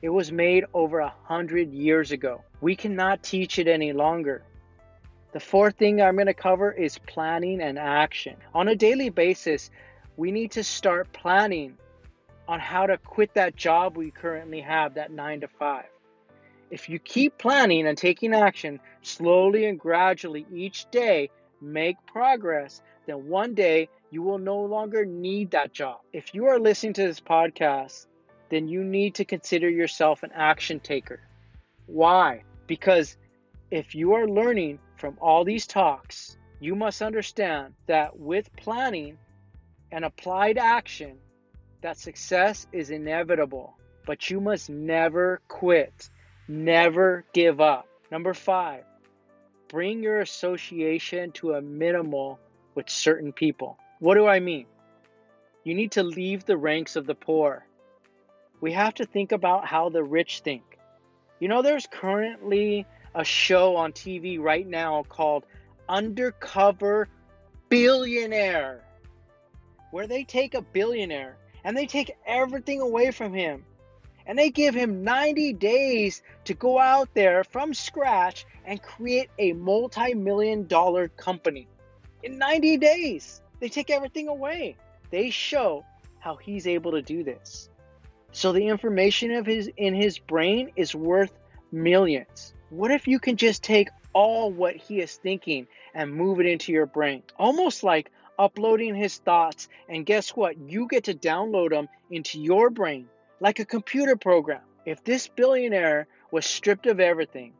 It 0.00 0.10
was 0.10 0.30
made 0.30 0.64
over 0.74 1.00
a 1.00 1.12
hundred 1.24 1.72
years 1.72 2.12
ago. 2.12 2.44
We 2.60 2.76
cannot 2.76 3.24
teach 3.24 3.58
it 3.58 3.66
any 3.66 3.92
longer. 3.92 4.44
The 5.32 5.40
fourth 5.40 5.74
thing 5.74 6.00
I'm 6.00 6.14
going 6.14 6.28
to 6.28 6.34
cover 6.34 6.70
is 6.70 6.98
planning 6.98 7.62
and 7.62 7.80
action. 7.80 8.36
On 8.54 8.68
a 8.68 8.76
daily 8.76 9.10
basis, 9.10 9.72
we 10.16 10.30
need 10.30 10.52
to 10.52 10.62
start 10.62 11.12
planning 11.12 11.76
on 12.46 12.60
how 12.60 12.86
to 12.86 12.96
quit 12.96 13.34
that 13.34 13.56
job 13.56 13.96
we 13.96 14.12
currently 14.12 14.60
have, 14.60 14.94
that 14.94 15.10
nine 15.10 15.40
to 15.40 15.48
five. 15.48 15.86
If 16.70 16.88
you 16.88 17.00
keep 17.00 17.38
planning 17.38 17.88
and 17.88 17.98
taking 17.98 18.32
action 18.32 18.78
slowly 19.02 19.66
and 19.66 19.80
gradually 19.80 20.46
each 20.54 20.88
day, 20.92 21.30
make 21.60 21.96
progress, 22.06 22.82
then 23.06 23.28
one 23.28 23.54
day 23.54 23.88
you 24.10 24.22
will 24.22 24.38
no 24.38 24.60
longer 24.60 25.04
need 25.04 25.50
that 25.52 25.72
job. 25.72 26.00
If 26.12 26.34
you 26.34 26.46
are 26.46 26.58
listening 26.58 26.94
to 26.94 27.06
this 27.06 27.20
podcast, 27.20 28.06
then 28.50 28.68
you 28.68 28.84
need 28.84 29.14
to 29.16 29.24
consider 29.24 29.68
yourself 29.68 30.22
an 30.22 30.30
action 30.34 30.80
taker. 30.80 31.20
Why? 31.86 32.42
Because 32.66 33.16
if 33.70 33.94
you 33.94 34.14
are 34.14 34.28
learning 34.28 34.78
from 34.96 35.16
all 35.20 35.44
these 35.44 35.66
talks, 35.66 36.36
you 36.60 36.74
must 36.74 37.02
understand 37.02 37.74
that 37.86 38.18
with 38.18 38.54
planning 38.56 39.18
and 39.92 40.04
applied 40.04 40.58
action, 40.58 41.18
that 41.82 41.98
success 41.98 42.66
is 42.72 42.90
inevitable, 42.90 43.76
but 44.06 44.30
you 44.30 44.40
must 44.40 44.70
never 44.70 45.40
quit, 45.48 46.10
never 46.48 47.24
give 47.32 47.60
up. 47.60 47.86
Number 48.10 48.34
five, 48.34 48.84
bring 49.68 50.02
your 50.02 50.20
association 50.20 51.32
to 51.32 51.54
a 51.54 51.60
minimal 51.60 52.38
with 52.76 52.88
certain 52.88 53.32
people. 53.32 53.78
What 53.98 54.14
do 54.14 54.26
I 54.26 54.38
mean? 54.38 54.66
You 55.64 55.74
need 55.74 55.92
to 55.92 56.04
leave 56.04 56.44
the 56.44 56.56
ranks 56.56 56.94
of 56.94 57.06
the 57.06 57.16
poor. 57.16 57.66
We 58.60 58.72
have 58.72 58.94
to 58.94 59.04
think 59.04 59.32
about 59.32 59.66
how 59.66 59.88
the 59.88 60.04
rich 60.04 60.40
think. 60.40 60.78
You 61.40 61.48
know, 61.48 61.62
there's 61.62 61.88
currently 61.90 62.86
a 63.14 63.24
show 63.24 63.76
on 63.76 63.92
TV 63.92 64.38
right 64.38 64.66
now 64.66 65.02
called 65.08 65.44
Undercover 65.88 67.08
Billionaire, 67.68 68.84
where 69.90 70.06
they 70.06 70.24
take 70.24 70.54
a 70.54 70.62
billionaire 70.62 71.36
and 71.64 71.76
they 71.76 71.86
take 71.86 72.14
everything 72.26 72.80
away 72.80 73.10
from 73.10 73.34
him. 73.34 73.64
And 74.28 74.38
they 74.38 74.50
give 74.50 74.74
him 74.74 75.04
90 75.04 75.52
days 75.54 76.22
to 76.44 76.54
go 76.54 76.78
out 76.78 77.08
there 77.14 77.44
from 77.44 77.74
scratch 77.74 78.44
and 78.64 78.82
create 78.82 79.30
a 79.38 79.52
multi 79.52 80.14
million 80.14 80.66
dollar 80.66 81.08
company. 81.08 81.68
In 82.22 82.38
90 82.38 82.78
days, 82.78 83.42
they 83.60 83.68
take 83.68 83.90
everything 83.90 84.28
away. 84.28 84.76
They 85.10 85.30
show 85.30 85.84
how 86.18 86.36
he's 86.36 86.66
able 86.66 86.92
to 86.92 87.02
do 87.02 87.22
this. 87.22 87.68
So 88.32 88.52
the 88.52 88.68
information 88.68 89.32
of 89.32 89.46
his 89.46 89.70
in 89.76 89.94
his 89.94 90.18
brain 90.18 90.72
is 90.76 90.94
worth 90.94 91.32
millions. 91.72 92.54
What 92.70 92.90
if 92.90 93.06
you 93.06 93.18
can 93.18 93.36
just 93.36 93.62
take 93.62 93.88
all 94.12 94.50
what 94.50 94.76
he 94.76 95.00
is 95.00 95.14
thinking 95.16 95.66
and 95.94 96.12
move 96.12 96.40
it 96.40 96.46
into 96.46 96.72
your 96.72 96.86
brain? 96.86 97.22
Almost 97.38 97.82
like 97.82 98.10
uploading 98.38 98.94
his 98.94 99.18
thoughts, 99.18 99.68
and 99.88 100.04
guess 100.04 100.30
what? 100.30 100.58
You 100.58 100.88
get 100.88 101.04
to 101.04 101.14
download 101.14 101.70
them 101.70 101.88
into 102.10 102.40
your 102.40 102.70
brain 102.70 103.08
like 103.40 103.58
a 103.58 103.64
computer 103.64 104.16
program. 104.16 104.62
If 104.84 105.04
this 105.04 105.28
billionaire 105.28 106.06
was 106.30 106.44
stripped 106.44 106.86
of 106.86 107.00
everything 107.00 107.52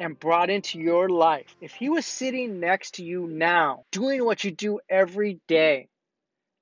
and 0.00 0.18
brought 0.18 0.50
into 0.50 0.80
your 0.80 1.08
life, 1.08 1.54
if 1.60 1.74
he 1.74 1.88
was 1.88 2.06
sitting 2.06 2.58
next 2.58 2.94
to 2.94 3.04
you 3.04 3.28
now, 3.28 3.84
doing 3.92 4.24
what 4.24 4.42
you 4.42 4.50
do 4.50 4.80
every 4.88 5.38
day, 5.46 5.88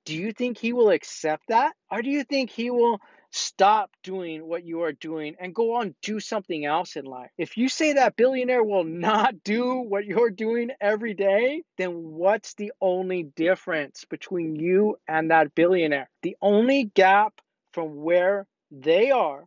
do 0.04 0.14
you 0.14 0.33
think 0.33 0.59
he 0.59 0.73
will 0.73 0.90
accept 0.90 1.45
that? 1.49 1.75
Or 1.90 2.02
do 2.02 2.11
you 2.11 2.25
think 2.25 2.50
he 2.50 2.71
will 2.71 2.99
stop 3.30 3.90
doing 4.02 4.47
what 4.47 4.64
you 4.64 4.83
are 4.83 4.92
doing 4.92 5.37
and 5.38 5.54
go 5.54 5.75
on 5.75 5.95
do 6.02 6.18
something 6.18 6.64
else 6.64 6.97
in 6.97 7.04
life. 7.04 7.30
If 7.37 7.57
you 7.57 7.68
say 7.68 7.92
that 7.95 8.16
billionaire 8.16 8.64
will 8.64 8.85
not 8.85 9.42
do 9.45 9.80
what 9.80 10.07
you're 10.07 10.30
doing 10.30 10.71
every 10.80 11.14
day, 11.14 11.62
then 11.76 11.90
what's 11.90 12.54
the 12.54 12.73
only 12.80 13.25
difference 13.25 14.04
between 14.09 14.57
you 14.57 14.97
and 15.07 15.30
that 15.30 15.54
billionaire? 15.54 16.09
The 16.23 16.37
only 16.40 16.85
gap 16.85 17.35
from 17.73 18.02
where 18.02 18.47
they 18.71 19.11
are 19.11 19.45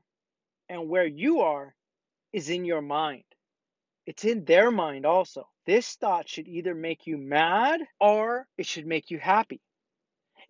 and 0.69 0.87
where 0.87 1.07
you 1.07 1.41
are 1.41 1.73
is 2.31 2.49
in 2.49 2.65
your 2.65 2.81
mind. 2.81 3.23
It's 4.05 4.25
in 4.25 4.45
their 4.45 4.71
mind 4.71 5.05
also. 5.05 5.47
This 5.65 5.95
thought 5.95 6.27
should 6.27 6.47
either 6.47 6.73
make 6.73 7.05
you 7.05 7.17
mad 7.17 7.81
or 7.99 8.47
it 8.57 8.65
should 8.65 8.87
make 8.87 9.11
you 9.11 9.19
happy. 9.19 9.61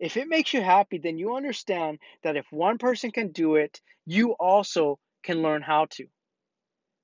If 0.00 0.16
it 0.16 0.26
makes 0.28 0.54
you 0.54 0.62
happy, 0.62 0.98
then 0.98 1.18
you 1.18 1.36
understand 1.36 1.98
that 2.22 2.36
if 2.36 2.50
one 2.50 2.78
person 2.78 3.10
can 3.10 3.28
do 3.28 3.56
it, 3.56 3.80
you 4.06 4.32
also 4.32 4.98
can 5.22 5.42
learn 5.42 5.62
how 5.62 5.86
to. 5.90 6.06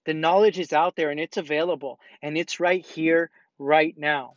The 0.04 0.14
knowledge 0.14 0.58
is 0.58 0.72
out 0.72 0.96
there 0.96 1.10
and 1.10 1.20
it's 1.20 1.36
available 1.36 2.00
and 2.22 2.36
it's 2.38 2.60
right 2.60 2.84
here, 2.84 3.30
right 3.58 3.96
now. 3.96 4.34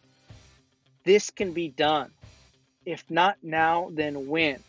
This 1.04 1.30
can 1.30 1.54
be 1.54 1.70
done. 1.70 2.12
If 2.86 3.10
not 3.10 3.38
now, 3.42 3.90
then 3.94 4.28
when? 4.28 4.62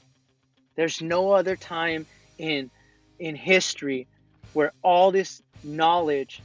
There's 0.76 1.02
no 1.02 1.32
other 1.32 1.56
time 1.56 2.06
in 2.38 2.70
in 3.18 3.37
history 3.37 4.06
where 4.52 4.72
all 4.82 5.12
this 5.12 5.42
knowledge 5.62 6.40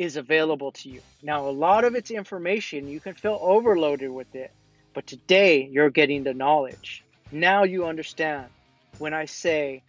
is 0.00 0.16
available 0.16 0.72
to 0.72 0.88
you. 0.88 1.02
Now, 1.22 1.46
a 1.46 1.50
lot 1.50 1.84
of 1.84 1.94
it's 1.94 2.10
information, 2.10 2.88
you 2.88 3.00
can 3.00 3.12
feel 3.12 3.38
overloaded 3.38 4.10
with 4.10 4.34
it. 4.34 4.50
But 4.94 5.06
today 5.06 5.68
you're 5.70 5.90
getting 5.90 6.24
the 6.24 6.32
knowledge. 6.32 7.04
Now 7.30 7.64
you 7.64 7.84
understand 7.84 8.46
when 8.96 9.12
I 9.12 9.26
say 9.26 9.82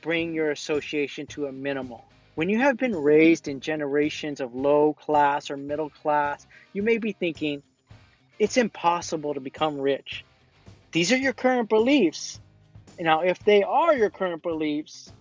bring 0.00 0.32
your 0.32 0.50
association 0.50 1.26
to 1.26 1.44
a 1.44 1.52
minimal. 1.52 2.06
When 2.36 2.48
you 2.48 2.58
have 2.60 2.78
been 2.78 2.96
raised 2.96 3.48
in 3.48 3.60
generations 3.60 4.40
of 4.40 4.54
low 4.54 4.94
class 4.94 5.50
or 5.50 5.58
middle 5.58 5.90
class, 5.90 6.46
you 6.72 6.82
may 6.82 6.96
be 6.96 7.12
thinking, 7.12 7.62
it's 8.38 8.56
impossible 8.56 9.34
to 9.34 9.40
become 9.40 9.78
rich. 9.78 10.24
These 10.92 11.12
are 11.12 11.18
your 11.18 11.34
current 11.34 11.68
beliefs. 11.68 12.40
Now, 12.98 13.20
if 13.20 13.38
they 13.44 13.62
are 13.62 13.94
your 13.94 14.08
current 14.08 14.42
beliefs, 14.42 15.12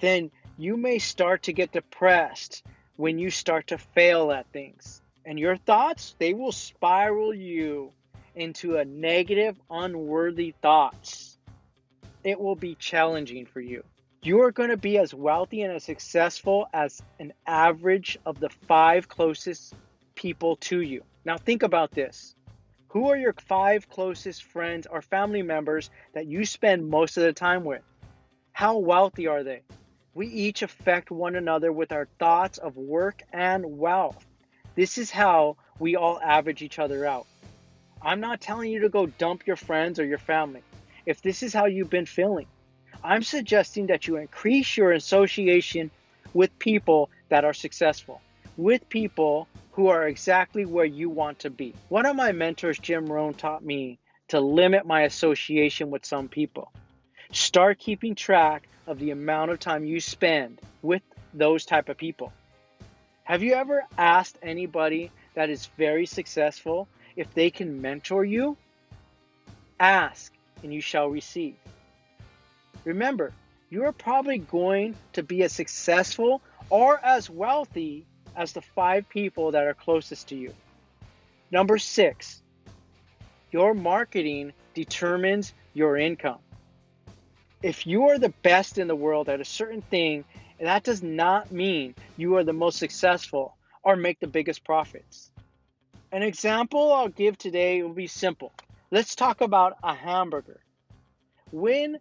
then 0.00 0.32
you 0.58 0.76
may 0.76 0.98
start 0.98 1.44
to 1.44 1.52
get 1.52 1.70
depressed 1.70 2.64
when 3.00 3.18
you 3.18 3.30
start 3.30 3.68
to 3.68 3.78
fail 3.78 4.30
at 4.30 4.46
things. 4.52 5.00
And 5.24 5.38
your 5.38 5.56
thoughts, 5.56 6.14
they 6.18 6.34
will 6.34 6.52
spiral 6.52 7.34
you 7.34 7.92
into 8.34 8.76
a 8.76 8.84
negative, 8.84 9.56
unworthy 9.70 10.54
thoughts, 10.60 11.38
it 12.22 12.38
will 12.38 12.56
be 12.56 12.74
challenging 12.74 13.46
for 13.46 13.62
you. 13.62 13.82
You 14.22 14.42
are 14.42 14.52
going 14.52 14.68
to 14.68 14.76
be 14.76 14.98
as 14.98 15.14
wealthy 15.14 15.62
and 15.62 15.72
as 15.72 15.82
successful 15.82 16.68
as 16.74 17.00
an 17.18 17.32
average 17.46 18.18
of 18.26 18.38
the 18.38 18.50
five 18.68 19.08
closest 19.08 19.72
people 20.14 20.56
to 20.56 20.82
you. 20.82 21.02
Now, 21.24 21.38
think 21.38 21.62
about 21.62 21.92
this. 21.92 22.34
Who 22.88 23.08
are 23.08 23.16
your 23.16 23.32
five 23.32 23.88
closest 23.88 24.44
friends 24.44 24.86
or 24.86 25.00
family 25.00 25.42
members 25.42 25.88
that 26.12 26.26
you 26.26 26.44
spend 26.44 26.90
most 26.90 27.16
of 27.16 27.22
the 27.22 27.32
time 27.32 27.64
with? 27.64 27.82
How 28.52 28.76
wealthy 28.76 29.26
are 29.26 29.42
they? 29.42 29.62
We 30.12 30.26
each 30.26 30.62
affect 30.62 31.10
one 31.10 31.36
another 31.36 31.72
with 31.72 31.92
our 31.92 32.08
thoughts 32.18 32.58
of 32.58 32.76
work 32.76 33.22
and 33.32 33.78
wealth. 33.78 34.26
This 34.74 34.98
is 34.98 35.10
how 35.10 35.56
we 35.78 35.94
all 35.94 36.20
average 36.20 36.62
each 36.62 36.80
other 36.80 37.06
out. 37.06 37.26
I'm 38.02 38.20
not 38.20 38.40
telling 38.40 38.72
you 38.72 38.80
to 38.80 38.88
go 38.88 39.06
dump 39.06 39.46
your 39.46 39.56
friends 39.56 40.00
or 40.00 40.04
your 40.04 40.18
family. 40.18 40.62
If 41.06 41.22
this 41.22 41.42
is 41.42 41.54
how 41.54 41.66
you've 41.66 41.90
been 41.90 42.06
feeling, 42.06 42.46
I'm 43.04 43.22
suggesting 43.22 43.86
that 43.86 44.08
you 44.08 44.16
increase 44.16 44.76
your 44.76 44.92
association 44.92 45.90
with 46.34 46.58
people 46.58 47.08
that 47.28 47.44
are 47.44 47.54
successful, 47.54 48.20
with 48.56 48.88
people 48.88 49.48
who 49.72 49.88
are 49.88 50.08
exactly 50.08 50.64
where 50.64 50.84
you 50.84 51.08
want 51.08 51.40
to 51.40 51.50
be. 51.50 51.74
One 51.88 52.06
of 52.06 52.16
my 52.16 52.32
mentors, 52.32 52.78
Jim 52.78 53.06
Rohn, 53.06 53.34
taught 53.34 53.64
me 53.64 53.98
to 54.28 54.40
limit 54.40 54.86
my 54.86 55.02
association 55.02 55.90
with 55.90 56.04
some 56.04 56.28
people. 56.28 56.72
Start 57.32 57.78
keeping 57.78 58.14
track 58.14 58.68
of 58.86 58.98
the 58.98 59.10
amount 59.10 59.50
of 59.50 59.58
time 59.58 59.84
you 59.84 60.00
spend 60.00 60.60
with 60.82 61.02
those 61.32 61.64
type 61.64 61.88
of 61.88 61.96
people. 61.96 62.32
Have 63.24 63.42
you 63.42 63.54
ever 63.54 63.84
asked 63.96 64.36
anybody 64.42 65.12
that 65.34 65.50
is 65.50 65.66
very 65.78 66.06
successful 66.06 66.88
if 67.16 67.32
they 67.34 67.50
can 67.50 67.80
mentor 67.80 68.24
you, 68.24 68.56
ask 69.78 70.32
and 70.62 70.72
you 70.72 70.80
shall 70.80 71.08
receive. 71.08 71.56
Remember, 72.84 73.32
you 73.70 73.84
are 73.84 73.92
probably 73.92 74.38
going 74.38 74.94
to 75.12 75.22
be 75.22 75.42
as 75.42 75.52
successful 75.52 76.42
or 76.68 76.98
as 77.04 77.30
wealthy 77.30 78.06
as 78.36 78.52
the 78.52 78.62
five 78.62 79.08
people 79.08 79.52
that 79.52 79.64
are 79.64 79.74
closest 79.74 80.28
to 80.28 80.36
you. 80.36 80.54
Number 81.50 81.78
six, 81.78 82.42
your 83.50 83.74
marketing 83.74 84.52
determines 84.74 85.52
your 85.74 85.96
income. 85.96 86.38
If 87.62 87.86
you 87.86 88.08
are 88.08 88.18
the 88.18 88.32
best 88.42 88.78
in 88.78 88.88
the 88.88 88.96
world 88.96 89.28
at 89.28 89.40
a 89.40 89.44
certain 89.44 89.82
thing, 89.82 90.24
that 90.58 90.82
does 90.82 91.02
not 91.02 91.52
mean 91.52 91.94
you 92.16 92.36
are 92.36 92.44
the 92.44 92.54
most 92.54 92.78
successful 92.78 93.54
or 93.82 93.96
make 93.96 94.18
the 94.18 94.26
biggest 94.26 94.64
profits. 94.64 95.30
An 96.10 96.22
example 96.22 96.90
I'll 96.90 97.08
give 97.08 97.36
today 97.36 97.82
will 97.82 97.92
be 97.92 98.06
simple. 98.06 98.52
Let's 98.90 99.14
talk 99.14 99.42
about 99.42 99.76
a 99.82 99.94
hamburger. 99.94 100.60
When 101.50 101.98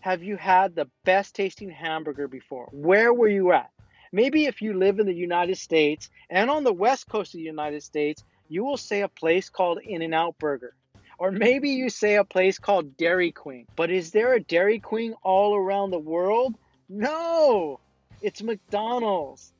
have 0.00 0.22
you 0.22 0.36
had 0.36 0.74
the 0.74 0.88
best 1.04 1.34
tasting 1.34 1.70
hamburger 1.70 2.26
before? 2.26 2.68
Where 2.72 3.12
were 3.12 3.28
you 3.28 3.52
at? 3.52 3.70
Maybe 4.12 4.46
if 4.46 4.62
you 4.62 4.78
live 4.78 4.98
in 4.98 5.06
the 5.06 5.12
United 5.12 5.58
States 5.58 6.08
and 6.30 6.48
on 6.48 6.64
the 6.64 6.72
west 6.72 7.06
coast 7.06 7.34
of 7.34 7.38
the 7.38 7.44
United 7.44 7.82
States, 7.82 8.24
you 8.48 8.64
will 8.64 8.78
say 8.78 9.02
a 9.02 9.08
place 9.08 9.50
called 9.50 9.78
In 9.84 10.00
N 10.00 10.14
Out 10.14 10.38
Burger. 10.38 10.74
Or 11.18 11.30
maybe 11.30 11.70
you 11.70 11.88
say 11.88 12.16
a 12.16 12.24
place 12.24 12.58
called 12.58 12.96
Dairy 12.96 13.32
Queen. 13.32 13.66
But 13.74 13.90
is 13.90 14.10
there 14.10 14.34
a 14.34 14.40
Dairy 14.40 14.80
Queen 14.80 15.14
all 15.22 15.54
around 15.54 15.90
the 15.90 15.98
world? 15.98 16.54
No, 16.88 17.80
it's 18.20 18.42
McDonald's. 18.42 19.52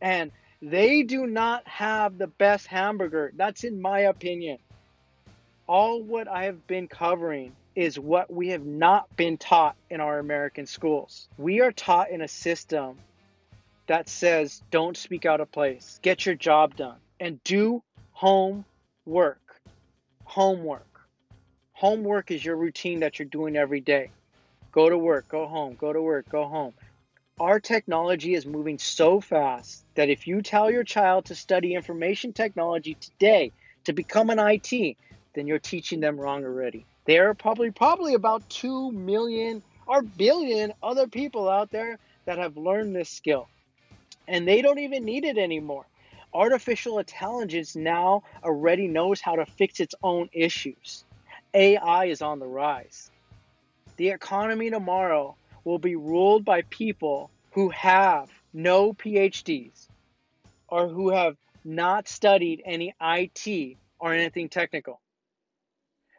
And 0.00 0.32
they 0.60 1.02
do 1.02 1.26
not 1.26 1.66
have 1.68 2.18
the 2.18 2.26
best 2.26 2.66
hamburger. 2.66 3.32
That's 3.36 3.64
in 3.64 3.80
my 3.80 4.00
opinion. 4.00 4.58
All 5.66 6.02
what 6.02 6.26
I 6.26 6.44
have 6.44 6.66
been 6.66 6.88
covering 6.88 7.54
is 7.74 7.98
what 7.98 8.32
we 8.32 8.48
have 8.48 8.64
not 8.64 9.14
been 9.16 9.36
taught 9.38 9.76
in 9.90 10.00
our 10.00 10.18
American 10.18 10.66
schools. 10.66 11.28
We 11.38 11.60
are 11.60 11.72
taught 11.72 12.10
in 12.10 12.22
a 12.22 12.28
system 12.28 12.96
that 13.86 14.08
says 14.08 14.62
don't 14.70 14.96
speak 14.96 15.26
out 15.26 15.40
of 15.40 15.50
place. 15.50 15.98
Get 16.02 16.26
your 16.26 16.34
job 16.34 16.76
done 16.76 16.96
and 17.20 17.42
do 17.44 17.82
homework. 18.12 19.40
Homework. 20.24 20.93
Homework 21.76 22.30
is 22.30 22.44
your 22.44 22.54
routine 22.54 23.00
that 23.00 23.18
you're 23.18 23.26
doing 23.26 23.56
every 23.56 23.80
day. 23.80 24.10
Go 24.70 24.88
to 24.88 24.96
work, 24.96 25.26
go 25.28 25.46
home, 25.46 25.74
go 25.74 25.92
to 25.92 26.00
work, 26.00 26.28
go 26.28 26.46
home. 26.46 26.72
Our 27.40 27.58
technology 27.58 28.34
is 28.34 28.46
moving 28.46 28.78
so 28.78 29.20
fast 29.20 29.84
that 29.96 30.08
if 30.08 30.28
you 30.28 30.40
tell 30.40 30.70
your 30.70 30.84
child 30.84 31.24
to 31.26 31.34
study 31.34 31.74
information 31.74 32.32
technology 32.32 32.94
today 32.94 33.50
to 33.86 33.92
become 33.92 34.30
an 34.30 34.38
IT, 34.38 34.96
then 35.34 35.48
you're 35.48 35.58
teaching 35.58 35.98
them 35.98 36.18
wrong 36.18 36.44
already. 36.44 36.86
There 37.06 37.28
are 37.28 37.34
probably 37.34 37.72
probably 37.72 38.14
about 38.14 38.48
2 38.50 38.92
million 38.92 39.60
or 39.88 40.02
billion 40.02 40.74
other 40.80 41.08
people 41.08 41.48
out 41.48 41.72
there 41.72 41.98
that 42.24 42.38
have 42.38 42.56
learned 42.56 42.94
this 42.94 43.10
skill. 43.10 43.48
And 44.28 44.46
they 44.46 44.62
don't 44.62 44.78
even 44.78 45.04
need 45.04 45.24
it 45.24 45.38
anymore. 45.38 45.86
Artificial 46.32 47.00
intelligence 47.00 47.74
now 47.74 48.22
already 48.44 48.86
knows 48.86 49.20
how 49.20 49.34
to 49.34 49.44
fix 49.44 49.80
its 49.80 49.96
own 50.04 50.30
issues. 50.32 51.03
AI 51.54 52.06
is 52.06 52.20
on 52.20 52.40
the 52.40 52.46
rise. 52.46 53.10
The 53.96 54.10
economy 54.10 54.70
tomorrow 54.70 55.36
will 55.62 55.78
be 55.78 55.94
ruled 55.94 56.44
by 56.44 56.62
people 56.62 57.30
who 57.52 57.68
have 57.70 58.28
no 58.52 58.92
PhDs 58.92 59.88
or 60.68 60.88
who 60.88 61.10
have 61.10 61.36
not 61.64 62.08
studied 62.08 62.62
any 62.64 62.94
IT 63.00 63.76
or 64.00 64.12
anything 64.12 64.48
technical. 64.48 65.00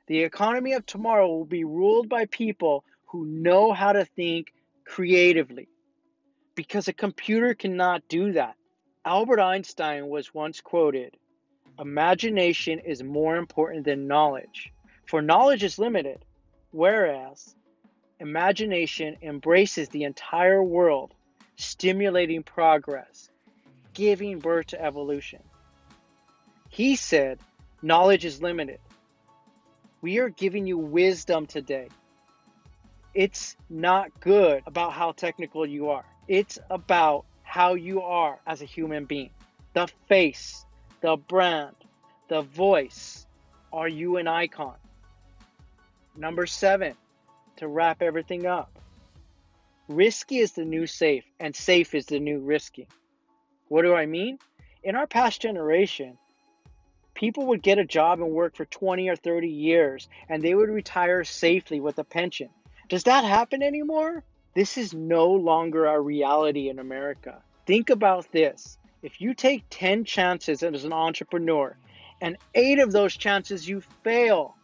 The 0.08 0.24
economy 0.24 0.74
of 0.74 0.86
tomorrow 0.86 1.28
will 1.28 1.46
be 1.46 1.66
ruled 1.66 2.08
by 2.08 2.26
people 2.26 2.86
who 3.08 3.26
know 3.26 3.74
how 3.74 3.92
to 3.92 4.06
think 4.06 4.54
creatively 4.86 5.68
because 6.56 6.88
a 6.88 6.94
computer 6.94 7.54
cannot 7.54 8.08
do 8.08 8.32
that. 8.34 8.56
Albert 9.04 9.42
Einstein 9.42 10.08
was 10.08 10.34
once 10.34 10.62
quoted 10.62 11.18
Imagination 11.78 12.80
is 12.80 13.04
more 13.04 13.36
important 13.36 13.84
than 13.84 14.08
knowledge, 14.08 14.72
for 15.06 15.22
knowledge 15.22 15.64
is 15.64 15.78
limited, 15.78 16.26
whereas 16.72 17.56
imagination 18.20 19.18
embraces 19.22 19.90
the 19.90 20.04
entire 20.04 20.64
world, 20.64 21.14
stimulating 21.58 22.44
progress, 22.44 23.30
giving 23.94 24.40
birth 24.40 24.68
to 24.68 24.82
evolution. 24.82 25.42
He 26.70 26.96
said, 26.96 27.40
Knowledge 27.82 28.26
is 28.26 28.42
limited. 28.42 28.80
We 30.02 30.20
are 30.20 30.30
giving 30.30 30.66
you 30.66 30.78
wisdom 30.78 31.46
today. 31.46 31.90
It's 33.14 33.56
not 33.70 34.20
good 34.20 34.64
about 34.66 34.94
how 34.94 35.12
technical 35.12 35.66
you 35.66 35.90
are. 35.90 36.06
It's 36.28 36.58
about 36.70 37.26
how 37.44 37.76
you 37.76 38.02
are 38.02 38.40
as 38.48 38.62
a 38.62 38.66
human 38.66 39.06
being. 39.06 39.30
The 39.74 39.88
face, 40.08 40.66
the 41.02 41.16
brand, 41.16 41.76
the 42.28 42.42
voice. 42.42 43.28
Are 43.72 43.88
you 43.88 44.18
an 44.18 44.28
icon? 44.28 44.76
Number 46.18 46.46
seven, 46.46 46.96
to 47.58 47.68
wrap 47.68 48.02
everything 48.02 48.46
up. 48.46 48.72
Risky 49.88 50.40
is 50.40 50.54
the 50.54 50.66
new 50.66 50.88
safe, 50.88 51.26
and 51.40 51.56
safe 51.56 51.94
is 51.94 52.06
the 52.06 52.20
new 52.20 52.40
risky. 52.40 52.88
What 53.68 53.82
do 53.82 53.94
I 53.94 54.06
mean? 54.06 54.40
In 54.84 54.96
our 54.96 55.08
past 55.08 55.42
generation, 55.42 56.18
people 57.14 57.48
would 57.48 57.62
get 57.62 57.80
a 57.80 57.86
job 57.86 58.22
and 58.22 58.32
work 58.32 58.56
for 58.56 58.66
20 58.66 59.10
or 59.10 59.16
30 59.16 59.48
years, 59.48 60.08
and 60.30 60.42
they 60.42 60.56
would 60.56 60.70
retire 60.70 61.24
safely 61.24 61.80
with 61.80 62.00
a 62.00 62.04
pension. 62.04 62.50
Does 62.88 63.04
that 63.04 63.26
happen 63.26 63.62
anymore? 63.62 64.24
This 64.54 64.78
is 64.78 64.94
no 64.94 65.32
longer 65.32 65.86
a 65.86 66.00
reality 66.00 66.70
in 66.70 66.80
America. 66.80 67.42
Think 67.66 67.90
about 67.90 68.32
this. 68.32 68.78
If 69.04 69.20
you 69.20 69.34
take 69.34 69.66
10 69.70 70.06
chances 70.06 70.64
as 70.64 70.86
an 70.86 70.94
entrepreneur 70.94 71.76
and 72.22 72.38
eight 72.54 72.80
of 72.80 72.92
those 72.92 73.18
chances 73.18 73.68
you 73.68 73.82
fail 74.04 74.55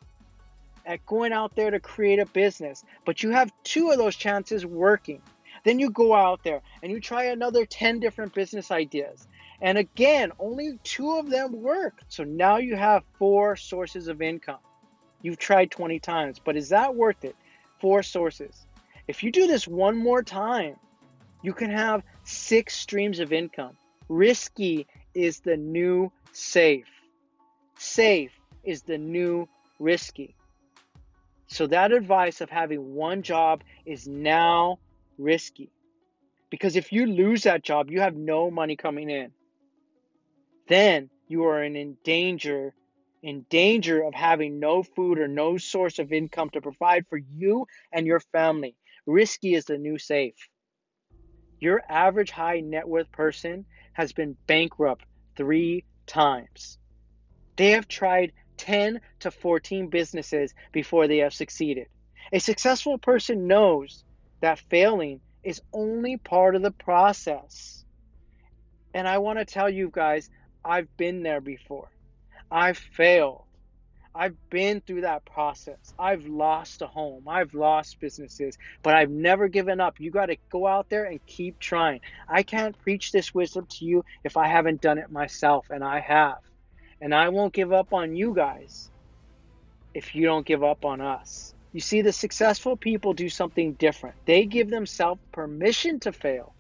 at 0.86 1.06
going 1.06 1.34
out 1.34 1.56
there 1.56 1.72
to 1.72 1.80
create 1.80 2.20
a 2.20 2.26
business, 2.26 2.84
but 3.06 3.24
you 3.24 3.32
have 3.32 3.52
two 3.64 3.92
of 3.92 3.98
those 3.98 4.16
chances 4.16 4.66
working, 4.66 5.22
then 5.64 5.80
you 5.80 5.90
go 5.90 6.14
out 6.14 6.44
there 6.44 6.62
and 6.82 6.92
you 6.92 7.00
try 7.00 7.26
another 7.26 7.66
10 7.66 8.00
different 8.00 8.34
business 8.34 8.72
ideas. 8.72 9.28
And 9.62 9.78
again, 9.78 10.32
only 10.40 10.80
two 10.84 11.18
of 11.18 11.30
them 11.30 11.62
work. 11.62 12.02
So 12.08 12.24
now 12.24 12.58
you 12.58 12.76
have 12.76 13.04
four 13.20 13.56
sources 13.56 14.08
of 14.08 14.22
income. 14.22 14.58
You've 15.22 15.38
tried 15.38 15.70
20 15.70 16.00
times, 16.00 16.40
but 16.44 16.58
is 16.58 16.70
that 16.70 16.96
worth 16.96 17.24
it? 17.24 17.36
Four 17.80 18.02
sources. 18.02 18.66
If 19.08 19.24
you 19.24 19.32
do 19.32 19.46
this 19.46 19.68
one 19.68 19.98
more 19.98 20.24
time, 20.24 20.76
you 21.44 21.54
can 21.54 21.70
have 21.70 22.04
six 22.24 22.76
streams 22.76 23.20
of 23.20 23.32
income. 23.32 23.78
Risky 24.10 24.88
is 25.14 25.40
the 25.42 25.58
new 25.58 26.12
safe. 26.32 26.88
Safe 27.78 28.32
is 28.64 28.82
the 28.84 28.98
new 28.98 29.48
risky. 29.80 30.36
So 31.52 31.68
that 31.68 31.92
advice 31.92 32.40
of 32.40 32.50
having 32.50 32.94
one 32.96 33.24
job 33.24 33.62
is 33.86 34.08
now 34.08 34.80
risky. 35.18 35.70
Because 36.50 36.78
if 36.78 36.94
you 36.94 37.06
lose 37.06 37.44
that 37.44 37.62
job, 37.62 37.92
you 37.92 38.00
have 38.00 38.16
no 38.16 38.50
money 38.50 38.78
coming 38.78 39.10
in. 39.10 39.34
Then 40.70 41.10
you 41.28 41.44
are 41.44 41.62
in 41.62 41.98
danger 42.06 42.74
in 43.22 43.46
danger 43.50 44.02
of 44.02 44.16
having 44.16 44.60
no 44.60 44.82
food 44.82 45.20
or 45.20 45.28
no 45.28 45.58
source 45.58 46.00
of 46.00 46.12
income 46.12 46.50
to 46.52 46.62
provide 46.62 47.06
for 47.08 47.18
you 47.18 47.68
and 47.92 48.08
your 48.08 48.20
family. 48.20 48.76
Risky 49.06 49.54
is 49.54 49.66
the 49.66 49.78
new 49.78 50.00
safe. 50.00 50.50
Your 51.60 51.84
average 51.88 52.32
high 52.32 52.62
net 52.62 52.88
worth 52.88 53.12
person 53.12 53.66
has 53.94 54.14
been 54.14 54.38
bankrupt 54.48 55.06
three 55.36 55.84
times. 56.08 56.80
They 57.58 57.72
have 57.72 57.88
tried 57.88 58.32
10 58.62 59.02
to 59.22 59.32
14 59.32 59.88
businesses 59.88 60.54
before 60.72 61.08
they 61.08 61.18
have 61.18 61.34
succeeded. 61.34 61.88
A 62.32 62.40
successful 62.40 63.00
person 63.00 63.48
knows 63.48 64.04
that 64.40 64.60
failing 64.60 65.20
is 65.44 65.62
only 65.74 66.18
part 66.18 66.56
of 66.56 66.62
the 66.62 66.72
process. 66.72 67.84
And 68.94 69.08
I 69.08 69.18
want 69.18 69.40
to 69.40 69.46
tell 69.46 69.68
you 69.68 69.90
guys, 69.92 70.30
I've 70.64 70.96
been 70.96 71.24
there 71.24 71.42
before. 71.42 71.90
I've 72.52 72.78
failed. 72.78 73.46
I've 74.14 74.36
been 74.52 74.82
through 74.82 75.02
that 75.02 75.26
process. 75.26 75.94
I've 75.98 76.28
lost 76.28 76.84
a 76.84 76.88
home. 76.88 77.28
I've 77.28 77.56
lost 77.56 78.00
businesses, 78.00 78.60
but 78.84 78.94
I've 78.94 79.10
never 79.10 79.48
given 79.48 79.82
up. 79.82 80.00
You 80.00 80.12
got 80.12 80.28
to 80.28 80.38
go 80.52 80.68
out 80.68 80.90
there 80.90 81.06
and 81.06 81.26
keep 81.26 81.58
trying. 81.58 82.02
I 82.30 82.44
can't 82.44 82.78
preach 82.78 83.12
this 83.12 83.34
wisdom 83.34 83.66
to 83.78 83.86
you 83.86 84.06
if 84.24 84.38
I 84.38 84.48
haven't 84.48 84.82
done 84.82 85.00
it 85.00 85.12
myself, 85.12 85.72
and 85.72 85.84
I 85.84 86.02
have. 86.02 86.38
And 87.02 87.14
I 87.14 87.30
won't 87.30 87.54
give 87.54 87.74
up 87.74 87.94
on 87.94 88.16
you 88.16 88.34
guys 88.34 88.90
if 89.94 90.16
you 90.16 90.26
don't 90.26 90.46
give 90.46 90.64
up 90.64 90.86
on 90.86 91.02
us. 91.02 91.54
You 91.74 91.80
see, 91.80 92.02
the 92.02 92.12
successful 92.12 92.78
people 92.78 93.14
do 93.14 93.30
something 93.30 93.74
different. 93.74 94.16
They 94.26 94.46
give 94.46 94.70
themselves 94.70 95.20
permission 95.32 96.00
to 96.02 96.12
fail. 96.12 96.54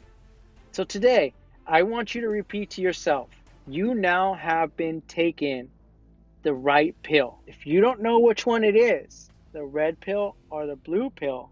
So 0.71 0.83
today, 0.83 1.33
I 1.67 1.83
want 1.83 2.15
you 2.15 2.21
to 2.21 2.29
repeat 2.29 2.71
to 2.71 2.81
yourself 2.81 3.29
you 3.67 3.93
now 3.93 4.33
have 4.33 4.75
been 4.75 5.01
taken 5.01 5.69
the 6.43 6.53
right 6.53 6.95
pill. 7.03 7.39
If 7.45 7.65
you 7.65 7.81
don't 7.81 8.01
know 8.01 8.19
which 8.19 8.45
one 8.45 8.63
it 8.63 8.75
is, 8.75 9.29
the 9.53 9.63
red 9.63 9.99
pill 9.99 10.35
or 10.49 10.65
the 10.65 10.75
blue 10.75 11.09
pill, 11.09 11.51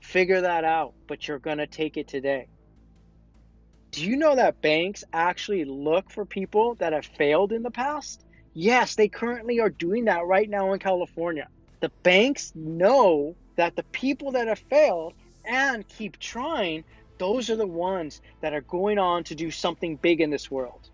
figure 0.00 0.42
that 0.42 0.64
out, 0.64 0.94
but 1.06 1.26
you're 1.26 1.38
going 1.38 1.58
to 1.58 1.66
take 1.66 1.96
it 1.96 2.08
today. 2.08 2.46
Do 3.92 4.04
you 4.04 4.16
know 4.16 4.36
that 4.36 4.60
banks 4.60 5.02
actually 5.12 5.64
look 5.64 6.10
for 6.10 6.24
people 6.24 6.76
that 6.76 6.92
have 6.92 7.06
failed 7.06 7.52
in 7.52 7.62
the 7.62 7.70
past? 7.70 8.24
Yes, 8.54 8.94
they 8.94 9.08
currently 9.08 9.60
are 9.60 9.70
doing 9.70 10.04
that 10.04 10.26
right 10.26 10.48
now 10.48 10.72
in 10.72 10.78
California. 10.78 11.48
The 11.80 11.90
banks 12.02 12.52
know 12.54 13.34
that 13.56 13.74
the 13.74 13.82
people 13.84 14.32
that 14.32 14.48
have 14.48 14.60
failed 14.70 15.14
and 15.44 15.86
keep 15.88 16.18
trying, 16.18 16.84
those 17.18 17.50
are 17.50 17.56
the 17.56 17.66
ones 17.66 18.20
that 18.42 18.54
are 18.54 18.60
going 18.60 18.98
on 18.98 19.24
to 19.24 19.34
do 19.34 19.50
something 19.50 19.96
big 19.96 20.20
in 20.20 20.30
this 20.30 20.50
world. 20.50 20.88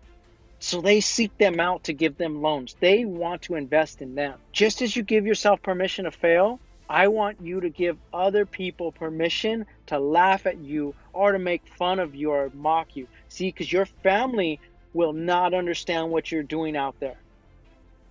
So 0.59 0.81
they 0.81 1.01
seek 1.01 1.37
them 1.37 1.59
out 1.59 1.83
to 1.83 1.93
give 1.93 2.17
them 2.17 2.41
loans. 2.41 2.75
They 2.79 3.05
want 3.05 3.43
to 3.43 3.55
invest 3.55 4.01
in 4.01 4.15
them. 4.15 4.39
Just 4.51 4.81
as 4.81 4.95
you 4.95 5.03
give 5.03 5.27
yourself 5.27 5.61
permission 5.61 6.05
to 6.05 6.11
fail, 6.11 6.59
I 6.89 7.09
want 7.09 7.41
you 7.41 7.61
to 7.61 7.69
give 7.69 7.97
other 8.13 8.45
people 8.45 8.91
permission 8.91 9.65
to 9.87 9.99
laugh 9.99 10.45
at 10.45 10.57
you 10.57 10.95
or 11.11 11.33
to 11.33 11.39
make 11.39 11.67
fun 11.77 11.99
of 11.99 12.15
you 12.15 12.31
or 12.31 12.49
mock 12.53 12.95
you. 12.95 13.07
See, 13.27 13.49
because 13.49 13.71
your 13.71 13.85
family 13.85 14.59
will 14.93 15.13
not 15.13 15.53
understand 15.53 16.09
what 16.09 16.31
you're 16.31 16.43
doing 16.43 16.77
out 16.77 16.95
there. 16.99 17.17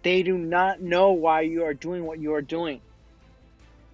They 0.02 0.22
do 0.22 0.36
not 0.36 0.80
know 0.80 1.12
why 1.12 1.40
you 1.42 1.64
are 1.64 1.74
doing 1.74 2.04
what 2.04 2.18
you 2.18 2.34
are 2.34 2.42
doing. 2.42 2.80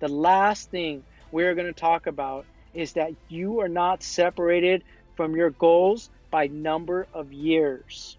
The 0.01 0.09
last 0.09 0.71
thing 0.71 1.05
we're 1.31 1.55
going 1.55 1.73
to 1.73 1.81
talk 1.81 2.07
about 2.07 2.45
is 2.75 2.95
that 2.95 3.15
you 3.29 3.61
are 3.61 3.69
not 3.69 4.03
separated 4.03 4.83
from 5.17 5.37
your 5.37 5.51
goals 5.51 6.11
by 6.31 6.49
number 6.49 7.07
of 7.15 7.33
years. 7.33 8.17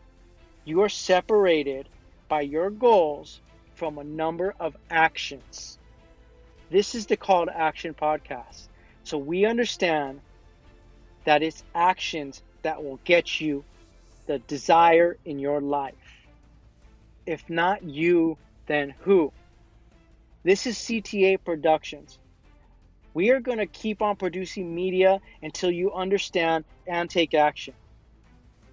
You 0.63 0.81
are 0.81 0.89
separated 0.89 1.89
by 2.29 2.41
your 2.41 2.69
goals 2.69 3.41
from 3.75 3.97
a 3.97 4.03
number 4.03 4.55
of 4.59 4.77
actions. 4.89 5.77
This 6.73 6.95
is 6.95 7.05
the 7.05 7.17
Call 7.17 7.45
to 7.45 7.55
Action 7.55 7.93
podcast. 7.93 8.67
So 9.03 9.19
we 9.19 9.45
understand 9.45 10.21
that 11.23 11.43
it's 11.43 11.63
actions 11.75 12.41
that 12.63 12.83
will 12.83 12.99
get 13.05 13.39
you 13.39 13.63
the 14.25 14.39
desire 14.39 15.15
in 15.23 15.37
your 15.37 15.61
life. 15.61 15.93
If 17.27 17.47
not 17.47 17.83
you, 17.83 18.39
then 18.65 18.95
who? 19.01 19.31
This 20.43 20.65
is 20.65 20.75
CTA 20.79 21.37
Productions. 21.45 22.17
We 23.13 23.29
are 23.29 23.39
going 23.39 23.59
to 23.59 23.67
keep 23.67 24.01
on 24.01 24.15
producing 24.15 24.73
media 24.73 25.19
until 25.43 25.69
you 25.69 25.93
understand 25.93 26.65
and 26.87 27.07
take 27.07 27.35
action. 27.35 27.75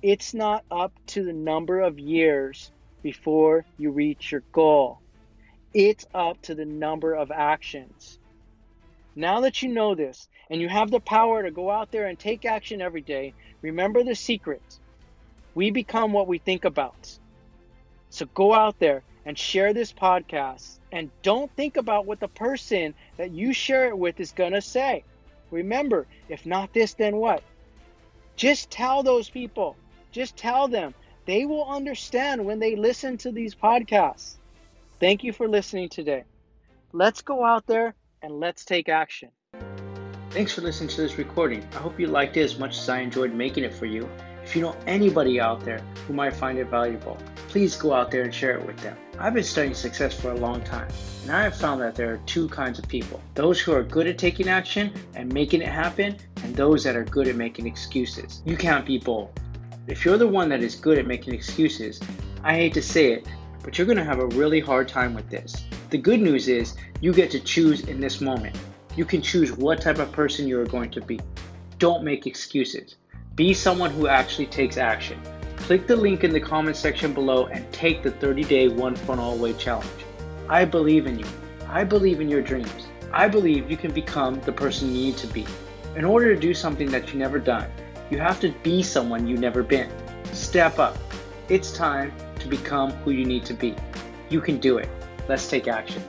It's 0.03 0.33
not 0.33 0.65
up 0.71 0.95
to 1.09 1.23
the 1.23 1.35
number 1.35 1.81
of 1.81 1.99
years 1.99 2.73
before 3.03 3.67
you 3.77 3.91
reach 3.91 4.33
your 4.33 4.43
goal. 4.55 5.01
It's 5.73 6.05
up 6.13 6.43
to 6.43 6.55
the 6.57 6.65
number 6.65 7.15
of 7.15 7.31
actions. 7.31 8.19
Now 9.15 9.41
that 9.41 9.63
you 9.63 9.69
know 9.69 9.95
this 9.95 10.29
and 10.51 10.61
you 10.61 10.69
have 10.69 10.91
the 10.91 10.99
power 10.99 11.45
to 11.45 11.53
go 11.53 11.71
out 11.71 11.93
there 11.93 12.07
and 12.07 12.19
take 12.19 12.45
action 12.45 12.83
every 12.83 13.03
day, 13.03 13.35
remember 13.63 14.03
the 14.03 14.17
secret. 14.17 14.81
We 15.55 15.71
become 15.71 16.13
what 16.13 16.27
we 16.27 16.39
think 16.39 16.65
about. 16.65 17.17
So 18.09 18.27
go 18.35 18.53
out 18.53 18.81
there 18.81 19.05
and 19.25 19.39
share 19.39 19.73
this 19.73 19.93
podcast 19.93 20.81
and 20.91 21.11
don't 21.23 21.55
think 21.55 21.77
about 21.77 22.05
what 22.05 22.19
the 22.19 22.29
person 22.29 22.95
that 23.17 23.31
you 23.31 23.53
share 23.53 23.89
it 23.89 23.99
with 23.99 24.19
is 24.19 24.33
going 24.33 24.53
to 24.53 24.63
say. 24.63 25.05
Remember, 25.53 26.07
if 26.29 26.47
not 26.47 26.73
this, 26.73 26.95
then 26.95 27.17
what? 27.17 27.45
Just 28.35 28.71
tell 28.71 29.05
those 29.05 29.31
people. 29.31 29.77
Just 30.11 30.37
tell 30.37 30.67
them. 30.67 30.95
They 31.27 31.47
will 31.47 31.65
understand 31.65 32.45
when 32.45 32.59
they 32.59 32.75
listen 32.75 33.19
to 33.19 33.31
these 33.31 33.55
podcasts. 33.55 34.40
Thank 35.01 35.25
you 35.25 35.33
for 35.33 35.49
listening 35.49 35.89
today. 35.89 36.25
Let's 36.93 37.23
go 37.23 37.43
out 37.43 37.67
there 37.67 37.95
and 38.21 38.39
let's 38.39 38.67
take 38.67 38.91
action. 38.91 39.31
Thanks 40.29 40.53
for 40.53 40.61
listening 40.61 40.91
to 40.91 41.01
this 41.01 41.17
recording. 41.17 41.67
I 41.73 41.77
hope 41.77 41.99
you 41.99 42.07
liked 42.07 42.37
it 42.37 42.43
as 42.43 42.59
much 42.59 42.77
as 42.77 42.87
I 42.87 43.01
enjoyed 43.01 43.33
making 43.33 43.65
it 43.65 43.73
for 43.73 43.87
you. 43.87 44.07
If 44.45 44.55
you 44.55 44.61
know 44.61 44.77
anybody 44.87 45.41
out 45.41 45.65
there 45.65 45.81
who 46.07 46.13
might 46.13 46.35
find 46.35 46.59
it 46.59 46.67
valuable, 46.67 47.17
please 47.49 47.77
go 47.77 47.95
out 47.95 48.11
there 48.11 48.25
and 48.25 48.35
share 48.35 48.59
it 48.59 48.67
with 48.67 48.77
them. 48.81 48.95
I've 49.19 49.33
been 49.33 49.43
studying 49.43 49.73
success 49.73 50.15
for 50.15 50.33
a 50.33 50.37
long 50.37 50.63
time, 50.65 50.89
and 51.23 51.33
I 51.33 51.45
have 51.45 51.57
found 51.57 51.81
that 51.81 51.95
there 51.95 52.13
are 52.13 52.19
two 52.27 52.49
kinds 52.51 52.79
of 52.79 52.87
people 52.87 53.23
those 53.35 53.59
who 53.59 53.73
are 53.73 53.83
good 53.83 54.07
at 54.07 54.19
taking 54.19 54.49
action 54.49 54.93
and 55.15 55.33
making 55.33 55.63
it 55.63 55.69
happen, 55.69 56.19
and 56.43 56.55
those 56.55 56.85
that 56.85 56.95
are 56.95 57.05
good 57.05 57.27
at 57.27 57.37
making 57.37 57.67
excuses. 57.67 58.43
You 58.45 58.57
can't 58.57 58.85
be 58.85 58.99
both. 58.99 59.31
If 59.87 60.05
you're 60.05 60.19
the 60.19 60.29
one 60.29 60.51
that 60.51 60.63
is 60.63 60.75
good 60.75 60.99
at 60.99 61.07
making 61.07 61.33
excuses, 61.33 62.01
I 62.43 62.55
hate 62.55 62.75
to 62.75 62.83
say 62.83 63.13
it, 63.13 63.27
but 63.63 63.77
you're 63.77 63.87
going 63.87 63.99
to 63.99 64.05
have 64.05 64.21
a 64.21 64.27
really 64.27 64.61
hard 64.61 64.89
time 64.89 65.15
with 65.15 65.29
this. 65.29 65.65
The 65.91 65.99
good 65.99 66.21
news 66.21 66.49
is 66.49 66.77
you 67.01 67.13
get 67.13 67.31
to 67.33 67.41
choose 67.41 67.83
in 67.83 68.01
this 68.01 68.21
moment. 68.21 68.57
You 68.97 69.05
can 69.05 69.23
choose 69.23 69.53
what 69.53 69.81
type 69.81 69.99
of 69.99 70.13
person 70.13 70.49
you 70.49 70.61
are 70.61 70.67
going 70.67 70.91
to 70.91 71.01
be. 71.01 71.21
Don't 71.79 72.05
make 72.05 72.27
excuses. 72.27 72.97
Be 73.35 73.55
someone 73.55 73.91
who 73.91 74.07
actually 74.07 74.47
takes 74.47 74.77
action. 74.77 75.21
Click 75.57 75.87
the 75.87 75.97
link 75.97 76.25
in 76.25 76.33
the 76.33 76.41
comment 76.41 76.77
section 76.77 77.13
below 77.13 77.47
and 77.47 77.71
take 77.73 78.03
the 78.03 78.11
30 78.11 78.45
day 78.45 78.69
one 78.69 78.97
funnel 78.97 79.35
away 79.35 79.53
challenge. 79.55 79.89
I 80.49 80.65
believe 80.65 81.07
in 81.07 81.19
you. 81.19 81.27
I 81.69 81.85
believe 81.85 82.21
in 82.21 82.29
your 82.29 82.43
dreams. 82.43 82.89
I 83.13 83.29
believe 83.29 83.71
you 83.71 83.77
can 83.77 83.93
become 83.93 84.41
the 84.41 84.53
person 84.53 84.89
you 84.89 84.95
need 84.95 85.17
to 85.19 85.27
be. 85.29 85.47
In 85.97 86.05
order 86.05 86.35
to 86.35 86.41
do 86.41 86.55
something 86.55 86.91
that 86.91 87.07
you've 87.07 87.17
never 87.17 87.39
done, 87.39 87.71
you 88.11 88.19
have 88.19 88.41
to 88.41 88.51
be 88.63 88.83
someone 88.83 89.27
you've 89.27 89.41
never 89.41 89.63
been. 89.63 89.91
Step 90.33 90.79
up. 90.79 90.97
It's 91.49 91.73
time 91.73 92.13
to 92.41 92.49
become 92.49 92.91
who 93.05 93.11
you 93.11 93.25
need 93.25 93.45
to 93.47 93.55
be. 93.55 93.75
You 94.29 94.41
can 94.41 94.59
do 94.59 94.79
it. 94.79 94.89
Let's 95.29 95.49
take 95.49 95.69
action. 95.69 96.03